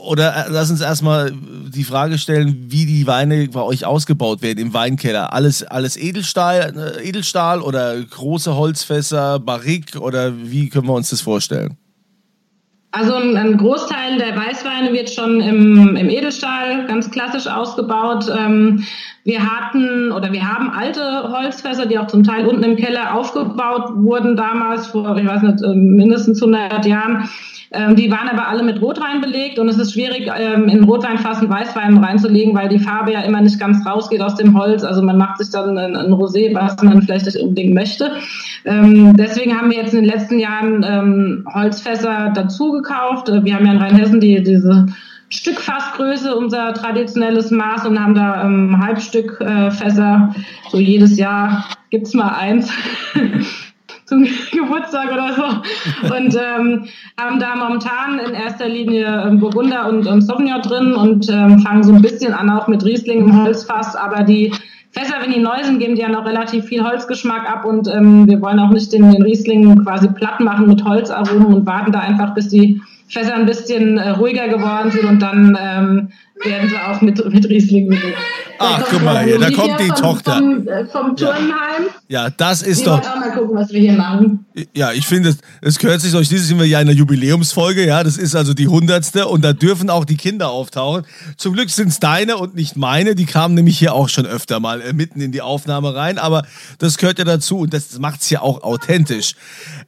oder 0.06 0.34
äh, 0.34 0.44
lass 0.50 0.70
uns 0.70 0.80
erstmal 0.80 1.32
die 1.32 1.84
Frage 1.84 2.18
stellen, 2.18 2.66
wie 2.68 2.86
die 2.86 3.06
Weine 3.06 3.48
bei 3.48 3.62
euch 3.62 3.84
ausgebaut 3.84 4.42
werden 4.42 4.58
im 4.58 4.74
Weinkeller. 4.74 5.32
Alles, 5.32 5.62
alles 5.62 5.96
Edelstahl, 5.96 6.96
äh, 6.98 7.08
Edelstahl 7.08 7.60
oder 7.60 8.00
große 8.02 8.56
Holzfässer, 8.56 9.38
Barrique 9.38 9.98
oder 9.98 10.32
wie 10.36 10.68
können 10.68 10.86
wir 10.86 10.94
uns 10.94 11.10
das 11.10 11.20
vorstellen? 11.20 11.76
Also 12.92 13.14
ein, 13.14 13.36
ein, 13.36 13.58
Großteil 13.58 14.18
der 14.18 14.34
Weißweine 14.36 14.92
wird 14.92 15.10
schon 15.10 15.40
im, 15.40 15.96
im 15.96 16.08
Edelstahl 16.08 16.86
ganz 16.86 17.10
klassisch 17.10 17.46
ausgebaut. 17.46 18.26
Ähm, 18.34 18.84
wir 19.26 19.42
hatten 19.42 20.12
oder 20.12 20.32
wir 20.32 20.48
haben 20.48 20.70
alte 20.70 21.02
Holzfässer, 21.32 21.86
die 21.86 21.98
auch 21.98 22.06
zum 22.06 22.22
Teil 22.22 22.46
unten 22.46 22.62
im 22.62 22.76
Keller 22.76 23.12
aufgebaut 23.12 23.90
wurden 23.96 24.36
damals 24.36 24.86
vor, 24.86 25.16
ich 25.16 25.26
weiß 25.26 25.42
nicht, 25.42 25.64
ähm, 25.64 25.96
mindestens 25.96 26.40
100 26.40 26.86
Jahren. 26.86 27.28
Ähm, 27.72 27.96
die 27.96 28.08
waren 28.08 28.28
aber 28.28 28.46
alle 28.46 28.62
mit 28.62 28.80
Rotwein 28.80 29.20
belegt 29.20 29.58
und 29.58 29.68
es 29.68 29.78
ist 29.78 29.94
schwierig, 29.94 30.30
ähm, 30.38 30.68
in 30.68 30.84
Rotweinfassen 30.84 31.50
Weißwein 31.50 31.98
reinzulegen, 31.98 32.54
weil 32.54 32.68
die 32.68 32.78
Farbe 32.78 33.14
ja 33.14 33.22
immer 33.22 33.40
nicht 33.40 33.58
ganz 33.58 33.84
rausgeht 33.84 34.22
aus 34.22 34.36
dem 34.36 34.56
Holz. 34.56 34.84
Also 34.84 35.02
man 35.02 35.18
macht 35.18 35.38
sich 35.38 35.50
dann 35.50 35.76
ein, 35.76 35.96
Rosé, 36.14 36.54
was 36.54 36.80
man 36.84 37.02
vielleicht 37.02 37.26
nicht 37.26 37.38
unbedingt 37.38 37.74
möchte. 37.74 38.12
Deswegen 38.64 39.58
haben 39.58 39.70
wir 39.70 39.78
jetzt 39.78 39.92
in 39.92 40.04
den 40.04 40.10
letzten 40.10 40.38
Jahren 40.38 41.44
Holzfässer 41.52 42.32
dazu 42.34 42.72
gekauft. 42.72 43.28
Wir 43.28 43.54
haben 43.54 43.66
ja 43.66 43.72
in 43.72 43.78
Rheinhessen 43.78 44.20
die, 44.20 44.42
diese 44.42 44.86
Stückfassgröße, 45.28 46.36
unser 46.36 46.72
traditionelles 46.74 47.50
Maß 47.50 47.86
und 47.86 48.00
haben 48.02 48.14
da 48.14 48.44
ähm, 48.44 48.78
Halbstückfässer. 48.80 50.34
Äh, 50.34 50.70
so 50.70 50.78
jedes 50.78 51.18
Jahr 51.18 51.64
gibt's 51.90 52.14
mal 52.14 52.28
eins. 52.28 52.72
zum 54.06 54.24
Geburtstag 54.52 55.12
oder 55.12 55.34
so. 55.34 56.14
Und 56.14 56.34
ähm, 56.36 56.84
haben 57.18 57.38
da 57.38 57.56
momentan 57.56 58.18
in 58.18 58.34
erster 58.34 58.68
Linie 58.68 59.24
ähm, 59.26 59.40
Burgunder 59.40 59.88
und, 59.88 60.06
und 60.06 60.22
Sauvignon 60.22 60.62
drin 60.62 60.94
und 60.94 61.28
ähm, 61.28 61.58
fangen 61.60 61.82
so 61.82 61.92
ein 61.92 62.02
bisschen 62.02 62.32
an 62.32 62.48
auch 62.48 62.68
mit 62.68 62.84
Riesling 62.84 63.20
im 63.20 63.42
Holzfass, 63.42 63.94
aber 63.94 64.22
die 64.22 64.52
Fässer, 64.92 65.16
wenn 65.20 65.32
die 65.32 65.40
neu 65.40 65.62
sind, 65.62 65.78
geben 65.78 65.94
die 65.94 66.00
ja 66.00 66.08
noch 66.08 66.24
relativ 66.24 66.64
viel 66.64 66.82
Holzgeschmack 66.82 67.50
ab 67.50 67.66
und 67.66 67.86
ähm, 67.88 68.26
wir 68.26 68.40
wollen 68.40 68.58
auch 68.58 68.70
nicht 68.70 68.92
den, 68.94 69.10
den 69.10 69.22
Riesling 69.22 69.84
quasi 69.84 70.08
platt 70.08 70.40
machen 70.40 70.68
mit 70.68 70.82
Holzaromen 70.84 71.46
und 71.46 71.66
warten 71.66 71.92
da 71.92 71.98
einfach, 71.98 72.32
bis 72.32 72.48
die 72.48 72.80
Fässer 73.08 73.34
ein 73.34 73.46
bisschen 73.46 73.98
äh, 73.98 74.10
ruhiger 74.10 74.48
geworden 74.48 74.90
sind 74.90 75.04
und 75.04 75.20
dann 75.20 75.56
ähm, 75.60 76.08
werden 76.44 76.68
sie 76.68 76.76
auch 76.76 77.00
mit, 77.00 77.32
mit 77.32 77.48
Riesling 77.48 77.88
belegt. 77.88 78.16
Ach, 78.58 78.82
guck 78.88 79.02
mal 79.02 79.24
hier, 79.24 79.38
da 79.38 79.50
kommt 79.50 79.80
die 79.80 79.86
vom, 79.88 79.96
Tochter. 79.96 80.36
Vom, 80.36 80.68
äh, 80.68 80.86
vom 80.86 81.16
Turnheim. 81.16 81.88
Ja, 82.08 82.30
das 82.30 82.62
ist 82.62 82.80
Wir 82.80 82.86
doch. 82.86 83.02
wollen 83.02 83.12
auch 83.12 83.16
mal 83.20 83.32
gucken, 83.32 83.56
was 83.56 83.70
wir 83.70 83.80
hier 83.80 83.92
machen. 83.92 84.46
Ja, 84.74 84.92
ich 84.92 85.06
finde, 85.06 85.36
es, 85.60 85.78
gehört 85.78 86.00
sich 86.00 86.14
euch. 86.14 86.28
Dieses 86.28 86.48
sind 86.48 86.58
wir 86.58 86.66
ja 86.66 86.80
in 86.80 86.86
der 86.86 86.96
Jubiläumsfolge, 86.96 87.86
ja. 87.86 88.02
Das 88.02 88.16
ist 88.16 88.34
also 88.34 88.54
die 88.54 88.68
hundertste 88.68 89.26
und 89.26 89.42
da 89.42 89.52
dürfen 89.52 89.90
auch 89.90 90.04
die 90.04 90.16
Kinder 90.16 90.50
auftauchen. 90.50 91.04
Zum 91.36 91.52
Glück 91.52 91.68
sind 91.70 91.88
es 91.88 92.00
deine 92.00 92.36
und 92.38 92.54
nicht 92.54 92.76
meine. 92.76 93.14
Die 93.14 93.26
kamen 93.26 93.54
nämlich 93.54 93.78
hier 93.78 93.92
auch 93.92 94.08
schon 94.08 94.26
öfter 94.26 94.60
mal 94.60 94.80
äh, 94.80 94.92
mitten 94.92 95.20
in 95.20 95.32
die 95.32 95.42
Aufnahme 95.42 95.94
rein, 95.94 96.18
aber 96.18 96.44
das 96.78 96.96
gehört 96.96 97.18
ja 97.18 97.24
dazu 97.24 97.58
und 97.58 97.74
das 97.74 97.98
macht 97.98 98.22
es 98.22 98.30
ja 98.30 98.40
auch 98.40 98.62
authentisch. 98.62 99.34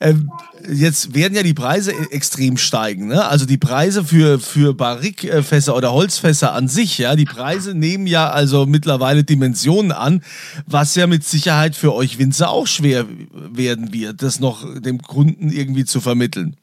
Ähm, 0.01 0.31
jetzt 0.71 1.15
werden 1.15 1.35
ja 1.35 1.43
die 1.43 1.55
Preise 1.55 1.93
e- 1.93 2.11
extrem 2.11 2.59
steigen. 2.59 3.09
Ne? 3.09 3.27
Also 3.27 3.47
die 3.47 3.59
Preise 3.59 4.05
für, 4.05 4.39
für 4.39 4.75
Barrikfässer 4.75 5.75
oder 5.75 5.93
Holzfässer 5.93 6.38
an 6.47 6.69
sich, 6.69 6.99
ja, 6.99 7.17
die 7.17 7.25
Preise 7.25 7.75
nehmen 7.75 8.07
ja 8.07 8.31
also 8.31 8.67
mittlerweile 8.67 9.25
Dimensionen 9.25 9.93
an, 9.93 10.23
was 10.67 10.95
ja 10.95 11.07
mit 11.07 11.25
Sicherheit 11.25 11.77
für 11.77 11.95
euch 11.95 12.19
Winzer 12.19 12.51
auch 12.51 12.67
schwer 12.67 13.07
werden 13.33 13.93
wird, 13.93 14.23
das 14.23 14.41
noch 14.41 14.65
dem 14.81 15.03
Kunden 15.03 15.51
irgendwie 15.51 15.85
zu 15.85 16.01
vermitteln. 16.01 16.57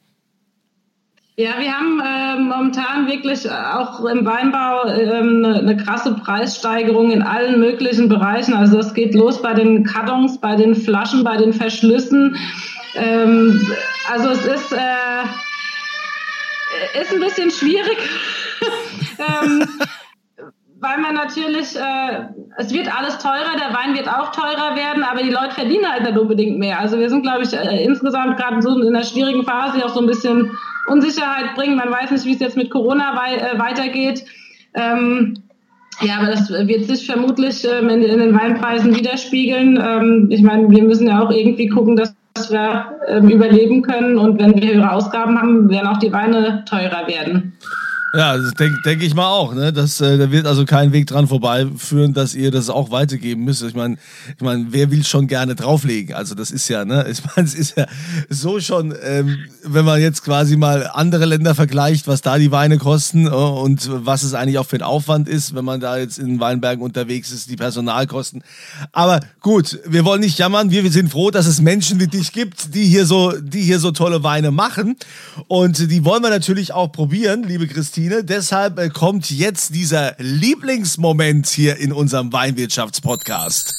Ja, 1.38 1.58
wir 1.58 1.70
haben 1.70 2.00
äh, 2.00 2.40
momentan 2.40 3.08
wirklich 3.08 3.50
auch 3.50 4.02
im 4.06 4.24
Weinbau 4.24 4.86
ähm, 4.88 5.44
eine, 5.44 5.58
eine 5.58 5.76
krasse 5.76 6.14
Preissteigerung 6.14 7.10
in 7.10 7.20
allen 7.20 7.60
möglichen 7.60 8.08
Bereichen. 8.08 8.54
Also 8.54 8.78
es 8.78 8.94
geht 8.94 9.14
los 9.14 9.42
bei 9.42 9.52
den 9.52 9.84
Kartons, 9.84 10.40
bei 10.40 10.56
den 10.56 10.74
Flaschen, 10.74 11.24
bei 11.24 11.36
den 11.36 11.52
Verschlüssen. 11.52 12.36
Ähm, 12.94 13.60
also 14.10 14.30
es 14.30 14.46
ist, 14.46 14.72
äh, 14.72 15.24
ist 17.02 17.12
ein 17.12 17.20
bisschen 17.20 17.50
schwierig. 17.50 17.98
ähm, 19.18 19.66
weil 20.80 20.98
man 20.98 21.14
natürlich, 21.14 21.74
äh, 21.76 22.26
es 22.58 22.72
wird 22.72 22.94
alles 22.96 23.18
teurer, 23.18 23.56
der 23.56 23.74
Wein 23.74 23.96
wird 23.96 24.08
auch 24.08 24.30
teurer 24.32 24.76
werden, 24.76 25.02
aber 25.02 25.22
die 25.22 25.30
Leute 25.30 25.54
verdienen 25.54 25.90
halt 25.90 26.04
nicht 26.04 26.18
unbedingt 26.18 26.58
mehr. 26.58 26.78
Also 26.80 26.98
wir 26.98 27.08
sind, 27.08 27.22
glaube 27.22 27.42
ich, 27.44 27.52
äh, 27.52 27.84
insgesamt 27.84 28.36
gerade 28.36 28.60
so 28.60 28.78
in 28.80 28.94
einer 28.94 29.04
schwierigen 29.04 29.44
Phase, 29.44 29.78
die 29.78 29.84
auch 29.84 29.94
so 29.94 30.00
ein 30.00 30.06
bisschen 30.06 30.50
Unsicherheit 30.86 31.54
bringen. 31.54 31.76
Man 31.76 31.90
weiß 31.90 32.10
nicht, 32.10 32.24
wie 32.26 32.34
es 32.34 32.40
jetzt 32.40 32.56
mit 32.56 32.70
Corona 32.70 33.16
wei 33.16 33.36
äh, 33.36 33.58
weitergeht. 33.58 34.24
Ähm, 34.74 35.38
ja, 36.02 36.18
aber 36.18 36.26
das 36.26 36.50
wird 36.50 36.84
sich 36.84 37.06
vermutlich 37.06 37.64
ähm, 37.64 37.88
in, 37.88 38.02
in, 38.02 38.18
den 38.18 38.38
Weinpreisen 38.38 38.94
widerspiegeln. 38.94 39.82
Ähm, 39.82 40.28
ich 40.30 40.42
meine, 40.42 40.70
wir 40.70 40.84
müssen 40.84 41.08
ja 41.08 41.22
auch 41.22 41.30
irgendwie 41.30 41.68
gucken, 41.68 41.96
dass 41.96 42.14
wir 42.50 42.98
ähm, 43.08 43.30
überleben 43.30 43.80
können 43.80 44.18
und 44.18 44.38
wenn 44.38 44.54
wir 44.54 44.74
höhere 44.74 44.92
Ausgaben 44.92 45.40
haben, 45.40 45.70
werden 45.70 45.86
auch 45.86 45.96
die 45.96 46.12
Weine 46.12 46.64
teurer 46.68 47.08
werden. 47.08 47.54
Ja, 48.16 48.38
denke 48.38 48.80
denk 48.82 49.02
ich 49.02 49.14
mal 49.14 49.28
auch. 49.28 49.52
Ne? 49.52 49.74
Das, 49.74 50.00
äh, 50.00 50.16
da 50.16 50.30
wird 50.30 50.46
also 50.46 50.64
kein 50.64 50.92
Weg 50.92 51.06
dran 51.06 51.28
vorbeiführen, 51.28 52.14
dass 52.14 52.34
ihr 52.34 52.50
das 52.50 52.70
auch 52.70 52.90
weitergeben 52.90 53.44
müsst. 53.44 53.62
Ich 53.62 53.74
meine, 53.74 53.98
ich 54.28 54.42
mein, 54.42 54.68
wer 54.70 54.90
will 54.90 55.04
schon 55.04 55.26
gerne 55.26 55.54
drauflegen? 55.54 56.14
Also 56.14 56.34
das 56.34 56.50
ist 56.50 56.66
ja, 56.68 56.86
ne, 56.86 57.06
ich 57.10 57.20
meine, 57.24 57.46
es 57.46 57.54
ist 57.54 57.76
ja 57.76 57.86
so 58.30 58.58
schon, 58.58 58.94
ähm, 59.02 59.36
wenn 59.64 59.84
man 59.84 60.00
jetzt 60.00 60.24
quasi 60.24 60.56
mal 60.56 60.88
andere 60.94 61.26
Länder 61.26 61.54
vergleicht, 61.54 62.08
was 62.08 62.22
da 62.22 62.38
die 62.38 62.50
Weine 62.50 62.78
kosten 62.78 63.26
äh, 63.26 63.30
und 63.30 63.90
was 63.92 64.22
es 64.22 64.32
eigentlich 64.32 64.58
auch 64.58 64.66
für 64.66 64.76
ein 64.76 64.82
Aufwand 64.82 65.28
ist, 65.28 65.54
wenn 65.54 65.66
man 65.66 65.80
da 65.80 65.98
jetzt 65.98 66.18
in 66.18 66.40
Weinbergen 66.40 66.82
unterwegs 66.82 67.32
ist, 67.32 67.50
die 67.50 67.56
Personalkosten. 67.56 68.42
Aber 68.92 69.20
gut, 69.40 69.78
wir 69.86 70.06
wollen 70.06 70.20
nicht 70.20 70.38
jammern. 70.38 70.70
Wir, 70.70 70.84
wir 70.84 70.92
sind 70.92 71.10
froh, 71.10 71.30
dass 71.30 71.46
es 71.46 71.60
Menschen 71.60 72.00
wie 72.00 72.06
dich 72.06 72.32
gibt, 72.32 72.74
die 72.74 72.84
hier 72.84 73.04
so, 73.04 73.32
die 73.32 73.60
hier 73.60 73.78
so 73.78 73.90
tolle 73.90 74.22
Weine 74.22 74.52
machen. 74.52 74.96
Und 75.48 75.90
die 75.90 76.02
wollen 76.06 76.22
wir 76.22 76.30
natürlich 76.30 76.72
auch 76.72 76.90
probieren, 76.92 77.42
liebe 77.42 77.66
Christine. 77.66 78.05
Christine. 78.06 78.24
Deshalb 78.24 78.78
äh, 78.78 78.88
kommt 78.88 79.30
jetzt 79.30 79.74
dieser 79.74 80.14
Lieblingsmoment 80.18 81.46
hier 81.48 81.76
in 81.76 81.92
unserem 81.92 82.32
Weinwirtschaftspodcast. 82.32 83.74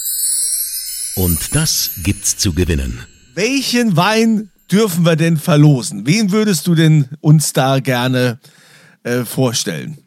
Und 1.15 1.55
das 1.55 1.91
gibt's 2.03 2.37
zu 2.37 2.53
gewinnen. 2.53 3.05
Welchen 3.33 3.95
Wein 3.95 4.49
dürfen 4.71 5.05
wir 5.05 5.15
denn 5.15 5.37
verlosen? 5.37 6.05
Wen 6.05 6.31
würdest 6.31 6.67
du 6.67 6.75
denn 6.75 7.07
uns 7.21 7.53
da 7.53 7.79
gerne 7.79 8.39
äh, 9.03 9.23
vorstellen? 9.23 9.97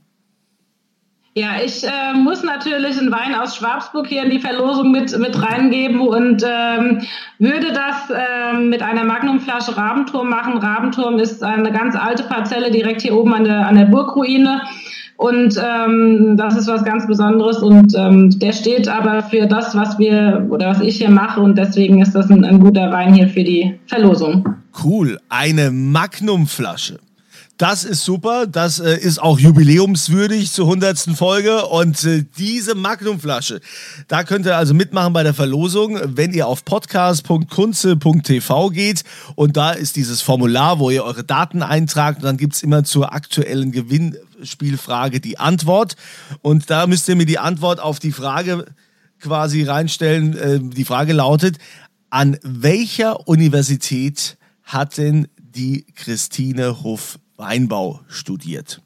Ja, 1.35 1.51
ich 1.65 1.85
äh, 1.85 2.13
muss 2.13 2.43
natürlich 2.43 2.99
einen 2.99 3.13
Wein 3.13 3.37
aus 3.37 3.55
Schwabsburg 3.55 4.09
hier 4.09 4.25
in 4.25 4.31
die 4.31 4.41
Verlosung 4.41 4.91
mit, 4.91 5.17
mit 5.17 5.41
reingeben 5.41 6.01
und 6.01 6.43
ähm, 6.45 7.03
würde 7.39 7.73
das 7.73 8.13
ähm, 8.13 8.69
mit 8.69 8.83
einer 8.83 9.05
Magnumflasche 9.05 9.77
Rabenturm 9.77 10.29
machen. 10.29 10.59
Rabenturm 10.59 11.21
ist 11.21 11.45
eine 11.45 11.71
ganz 11.71 11.95
alte 11.95 12.25
Parzelle 12.25 12.73
direkt 12.73 13.03
hier 13.03 13.15
oben 13.15 13.33
an 13.33 13.45
der, 13.45 13.69
an 13.69 13.77
der 13.77 13.85
Burgruine. 13.85 14.63
Und 15.17 15.57
ähm, 15.63 16.37
das 16.37 16.57
ist 16.57 16.67
was 16.67 16.83
ganz 16.83 17.07
Besonderes 17.07 17.59
und 17.59 17.95
ähm, 17.95 18.31
der 18.39 18.53
steht 18.53 18.89
aber 18.89 19.23
für 19.23 19.47
das, 19.47 19.77
was 19.77 19.99
wir 19.99 20.47
oder 20.51 20.71
was 20.71 20.81
ich 20.81 20.97
hier 20.97 21.11
mache 21.11 21.43
und 21.43 21.59
deswegen 21.59 22.01
ist 22.01 22.15
das 22.15 22.31
ein, 22.31 22.43
ein 22.43 22.59
guter 22.59 22.91
Wein 22.91 23.13
hier 23.13 23.29
für 23.29 23.45
die 23.45 23.79
Verlosung. 23.87 24.57
Cool, 24.83 25.19
eine 25.29 25.71
Magnumflasche. 25.71 27.01
Das 27.61 27.85
ist 27.85 28.05
super. 28.07 28.47
Das 28.47 28.81
äh, 28.81 28.97
ist 28.97 29.21
auch 29.21 29.39
jubiläumswürdig 29.39 30.51
zur 30.51 30.65
100. 30.65 31.15
Folge. 31.15 31.67
Und 31.67 32.03
äh, 32.05 32.25
diese 32.39 32.75
Magnumflasche, 32.75 33.61
da 34.09 34.25
könnt 34.25 34.47
ihr 34.47 34.57
also 34.57 34.73
mitmachen 34.73 35.13
bei 35.13 35.23
der 35.23 35.35
Verlosung, 35.35 36.01
wenn 36.03 36.33
ihr 36.33 36.47
auf 36.47 36.65
podcast.kunze.tv 36.65 38.71
geht. 38.71 39.03
Und 39.35 39.59
da 39.59 39.73
ist 39.73 39.97
dieses 39.97 40.23
Formular, 40.23 40.79
wo 40.79 40.89
ihr 40.89 41.05
eure 41.05 41.23
Daten 41.23 41.63
eintragt. 41.63 42.21
Und 42.21 42.25
dann 42.25 42.39
gibt's 42.39 42.63
immer 42.63 42.83
zur 42.83 43.13
aktuellen 43.13 43.73
Gewinnspielfrage 43.73 45.21
die 45.21 45.39
Antwort. 45.39 45.97
Und 46.41 46.71
da 46.71 46.87
müsst 46.87 47.11
ihr 47.11 47.17
mir 47.17 47.27
die 47.27 47.39
Antwort 47.39 47.79
auf 47.79 47.99
die 47.99 48.13
Frage 48.13 48.65
quasi 49.21 49.65
reinstellen. 49.65 50.35
Äh, 50.35 50.61
die 50.63 50.87
Frage 50.87 51.13
lautet, 51.13 51.59
an 52.09 52.39
welcher 52.43 53.29
Universität 53.29 54.39
hat 54.63 54.97
denn 54.97 55.29
die 55.37 55.85
Christine 55.95 56.83
Huff 56.83 57.19
Weinbau 57.41 58.01
studiert. 58.09 58.83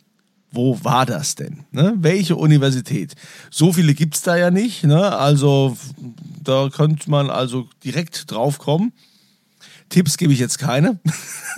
Wo 0.53 0.79
war 0.85 1.05
das 1.05 1.35
denn? 1.35 1.65
Ne? 1.73 1.95
Welche 1.99 2.37
Universität? 2.37 3.15
So 3.51 3.73
viele 3.73 3.93
gibt 3.93 4.15
es 4.15 4.23
da 4.23 4.37
ja 4.37 4.53
nicht. 4.53 4.85
Ne? 4.85 5.17
Also 5.17 5.77
da 6.43 6.71
könnte 6.71 7.11
man 7.11 7.29
also 7.29 7.69
direkt 7.83 8.31
drauf 8.31 8.59
kommen. 8.59 8.93
Tipps 9.89 10.17
gebe 10.17 10.33
ich 10.33 10.39
jetzt 10.39 10.59
keine. 10.59 11.01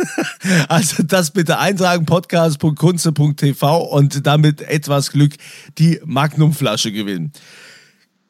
also 0.69 1.03
das 1.03 1.31
bitte 1.31 1.59
eintragen, 1.59 2.07
podcast.kunze.tv 2.07 3.85
und 3.85 4.27
damit 4.27 4.63
etwas 4.63 5.13
Glück 5.13 5.35
die 5.79 6.01
Magnumflasche 6.05 6.91
gewinnen. 6.91 7.33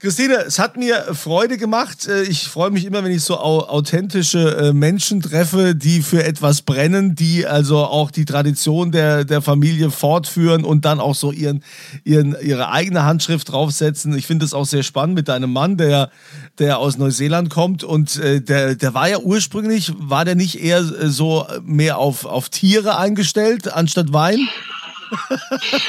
Christine, 0.06 0.44
es 0.46 0.60
hat 0.60 0.76
mir 0.76 1.14
Freude 1.14 1.56
gemacht. 1.56 2.06
Äh, 2.06 2.22
ich 2.22 2.46
freue 2.46 2.70
mich 2.70 2.84
immer, 2.84 3.02
wenn 3.02 3.10
ich 3.10 3.24
so 3.24 3.38
authentische 3.38 4.56
äh, 4.56 4.72
Menschen 4.72 5.20
treffe, 5.20 5.74
die 5.74 6.00
für 6.00 6.22
etwas 6.22 6.62
brennen, 6.62 7.16
die 7.16 7.44
also 7.44 7.78
auch 7.78 8.12
die 8.12 8.24
Tradition 8.24 8.92
der, 8.92 9.24
der 9.24 9.42
Familie 9.42 9.90
fortführen 9.90 10.62
und 10.62 10.84
dann 10.84 11.00
auch 11.00 11.16
so 11.16 11.32
ihren, 11.32 11.64
ihren, 12.04 12.36
ihre 12.40 12.70
eigene 12.70 13.02
Handschrift 13.02 13.50
draufsetzen. 13.50 14.16
Ich 14.16 14.28
finde 14.28 14.44
es 14.44 14.54
auch 14.54 14.64
sehr 14.64 14.84
spannend 14.84 15.16
mit 15.16 15.26
deinem 15.26 15.52
Mann, 15.52 15.76
der, 15.76 16.12
der 16.60 16.78
aus 16.78 16.98
Neuseeland 16.98 17.50
kommt 17.50 17.82
und 17.82 18.16
äh, 18.18 18.40
der, 18.40 18.76
der 18.76 18.94
war 18.94 19.08
ja 19.08 19.18
ursprünglich, 19.18 19.92
war 19.98 20.24
der 20.24 20.36
nicht 20.36 20.62
eher 20.62 20.84
so 20.84 21.48
mehr 21.64 21.98
auf, 21.98 22.26
auf 22.26 22.48
Tiere 22.48 22.96
eingestellt 22.96 23.74
anstatt 23.74 24.12
Wein? 24.12 24.38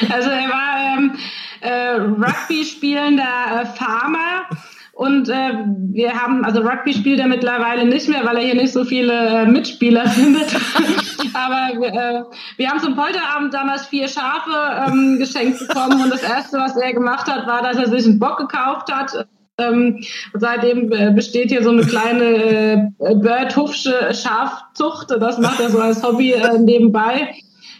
Also 0.09 0.29
er 0.29 0.49
war 0.49 0.97
ähm, 0.97 1.17
äh, 1.61 1.93
Rugby 1.95 2.63
spielender 2.63 3.23
äh, 3.23 3.65
Farmer. 3.65 4.45
Und 4.93 5.29
äh, 5.29 5.53
wir 5.91 6.13
haben, 6.13 6.43
also 6.43 6.61
Rugby 6.61 6.91
spielt 6.91 7.19
er 7.19 7.27
mittlerweile 7.27 7.85
nicht 7.85 8.09
mehr, 8.09 8.25
weil 8.25 8.37
er 8.37 8.43
hier 8.43 8.55
nicht 8.55 8.73
so 8.73 8.83
viele 8.83 9.13
äh, 9.13 9.45
Mitspieler 9.45 10.07
findet. 10.09 10.55
Aber 11.33 11.85
äh, 11.85 12.23
wir 12.57 12.69
haben 12.69 12.79
zum 12.79 12.95
Polterabend 12.95 13.53
damals 13.53 13.85
vier 13.85 14.07
Schafe 14.07 14.87
ähm, 14.87 15.19
geschenkt 15.19 15.59
bekommen 15.59 16.01
und 16.01 16.11
das 16.11 16.23
erste, 16.23 16.57
was 16.57 16.75
er 16.77 16.93
gemacht 16.93 17.31
hat, 17.31 17.45
war, 17.45 17.61
dass 17.61 17.77
er 17.77 17.89
sich 17.89 18.05
einen 18.05 18.17
Bock 18.17 18.37
gekauft 18.37 18.91
hat. 18.91 19.27
Ähm, 19.59 20.03
seitdem 20.33 20.91
äh, 20.91 21.11
besteht 21.11 21.49
hier 21.49 21.63
so 21.63 21.69
eine 21.69 21.83
kleine 21.83 22.91
äh, 22.99 23.15
Bird-Hufsche 23.15 24.13
Schafzucht. 24.13 25.11
Das 25.11 25.37
macht 25.37 25.59
er 25.59 25.69
so 25.69 25.79
als 25.79 26.01
Hobby 26.01 26.31
äh, 26.31 26.57
nebenbei. 26.57 27.35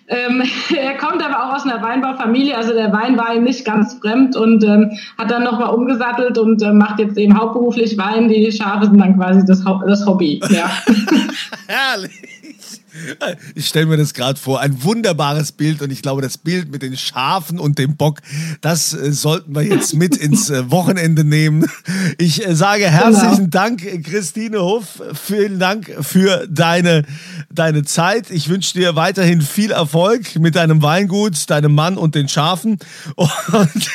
Ähm, 0.07 0.43
er 0.77 0.95
kommt 0.97 1.23
aber 1.23 1.45
auch 1.45 1.55
aus 1.55 1.63
einer 1.63 1.81
Weinbaufamilie, 1.81 2.55
also 2.55 2.73
der 2.73 2.91
Wein 2.93 3.17
war 3.17 3.33
ihm 3.35 3.43
nicht 3.43 3.65
ganz 3.65 3.95
fremd 3.95 4.35
und 4.35 4.63
ähm, 4.63 4.91
hat 5.17 5.31
dann 5.31 5.43
nochmal 5.43 5.73
umgesattelt 5.73 6.37
und 6.37 6.61
äh, 6.61 6.71
macht 6.71 6.99
jetzt 6.99 7.17
eben 7.17 7.37
hauptberuflich 7.37 7.97
Wein. 7.97 8.29
Die 8.29 8.51
Schafe 8.51 8.85
sind 8.85 8.99
dann 8.99 9.17
quasi 9.17 9.45
das, 9.45 9.63
das 9.85 10.05
Hobby. 10.05 10.41
Ja. 10.49 10.69
Herrlich. 11.67 12.36
Ich 13.55 13.67
stelle 13.67 13.85
mir 13.85 13.97
das 13.97 14.13
gerade 14.13 14.39
vor, 14.39 14.59
ein 14.59 14.83
wunderbares 14.83 15.51
Bild 15.51 15.81
und 15.81 15.91
ich 15.91 16.01
glaube, 16.01 16.21
das 16.21 16.37
Bild 16.37 16.71
mit 16.71 16.81
den 16.81 16.97
Schafen 16.97 17.59
und 17.59 17.77
dem 17.77 17.95
Bock, 17.95 18.21
das 18.61 18.93
äh, 18.93 19.11
sollten 19.11 19.55
wir 19.55 19.63
jetzt 19.63 19.93
mit 19.93 20.17
ins 20.17 20.49
äh, 20.49 20.69
Wochenende 20.71 21.23
nehmen. 21.23 21.69
Ich 22.17 22.45
äh, 22.45 22.55
sage 22.55 22.89
herzlichen 22.89 23.49
genau. 23.49 23.49
Dank, 23.49 24.03
Christine 24.03 24.59
Hoff. 24.59 25.01
Vielen 25.13 25.59
Dank 25.59 25.91
für 26.01 26.47
deine, 26.47 27.03
deine 27.51 27.83
Zeit. 27.83 28.31
Ich 28.31 28.49
wünsche 28.49 28.73
dir 28.73 28.95
weiterhin 28.95 29.41
viel 29.41 29.71
Erfolg 29.71 30.37
mit 30.39 30.55
deinem 30.55 30.81
Weingut, 30.81 31.49
deinem 31.49 31.75
Mann 31.75 31.97
und 31.97 32.15
den 32.15 32.29
Schafen. 32.29 32.77
Und, 33.17 33.89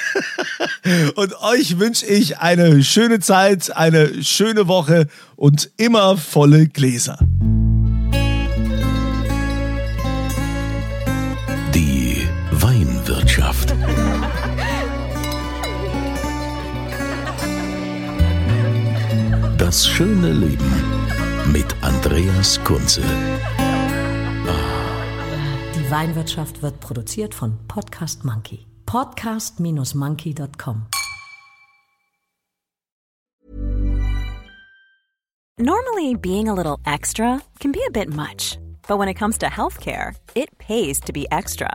und 1.17 1.41
euch 1.43 1.79
wünsche 1.79 2.07
ich 2.07 2.39
eine 2.39 2.83
schöne 2.83 3.21
Zeit, 3.21 3.75
eine 3.77 4.23
schöne 4.25 4.67
Woche 4.69 5.07
und 5.37 5.71
immer 5.77 6.17
volle 6.17 6.67
Gläser. 6.69 7.19
Das 19.73 19.89
schöne 19.89 20.33
Leben 20.33 20.71
mit 21.51 21.75
Andreas 21.81 22.63
Kunze. 22.63 23.01
Die 25.75 25.91
Weinwirtschaft 25.91 26.61
wird 26.61 26.79
produziert 26.79 27.35
von 27.35 27.57
Podcast 27.69 28.23
Monkey. 28.23 28.67
Podcast-monkey.com. 28.85 30.87
Normally, 35.59 36.17
being 36.17 36.51
a 36.51 36.55
little 36.55 36.79
extra 36.85 37.41
can 37.59 37.73
be 37.73 37.81
a 37.89 37.91
bit 37.91 38.15
much, 38.15 38.59
but 38.87 38.99
when 38.99 39.09
it 39.09 39.15
comes 39.15 39.39
to 39.39 39.47
healthcare, 39.47 40.15
it 40.35 40.51
pays 40.59 41.01
to 41.01 41.15
be 41.15 41.27
extra 41.31 41.75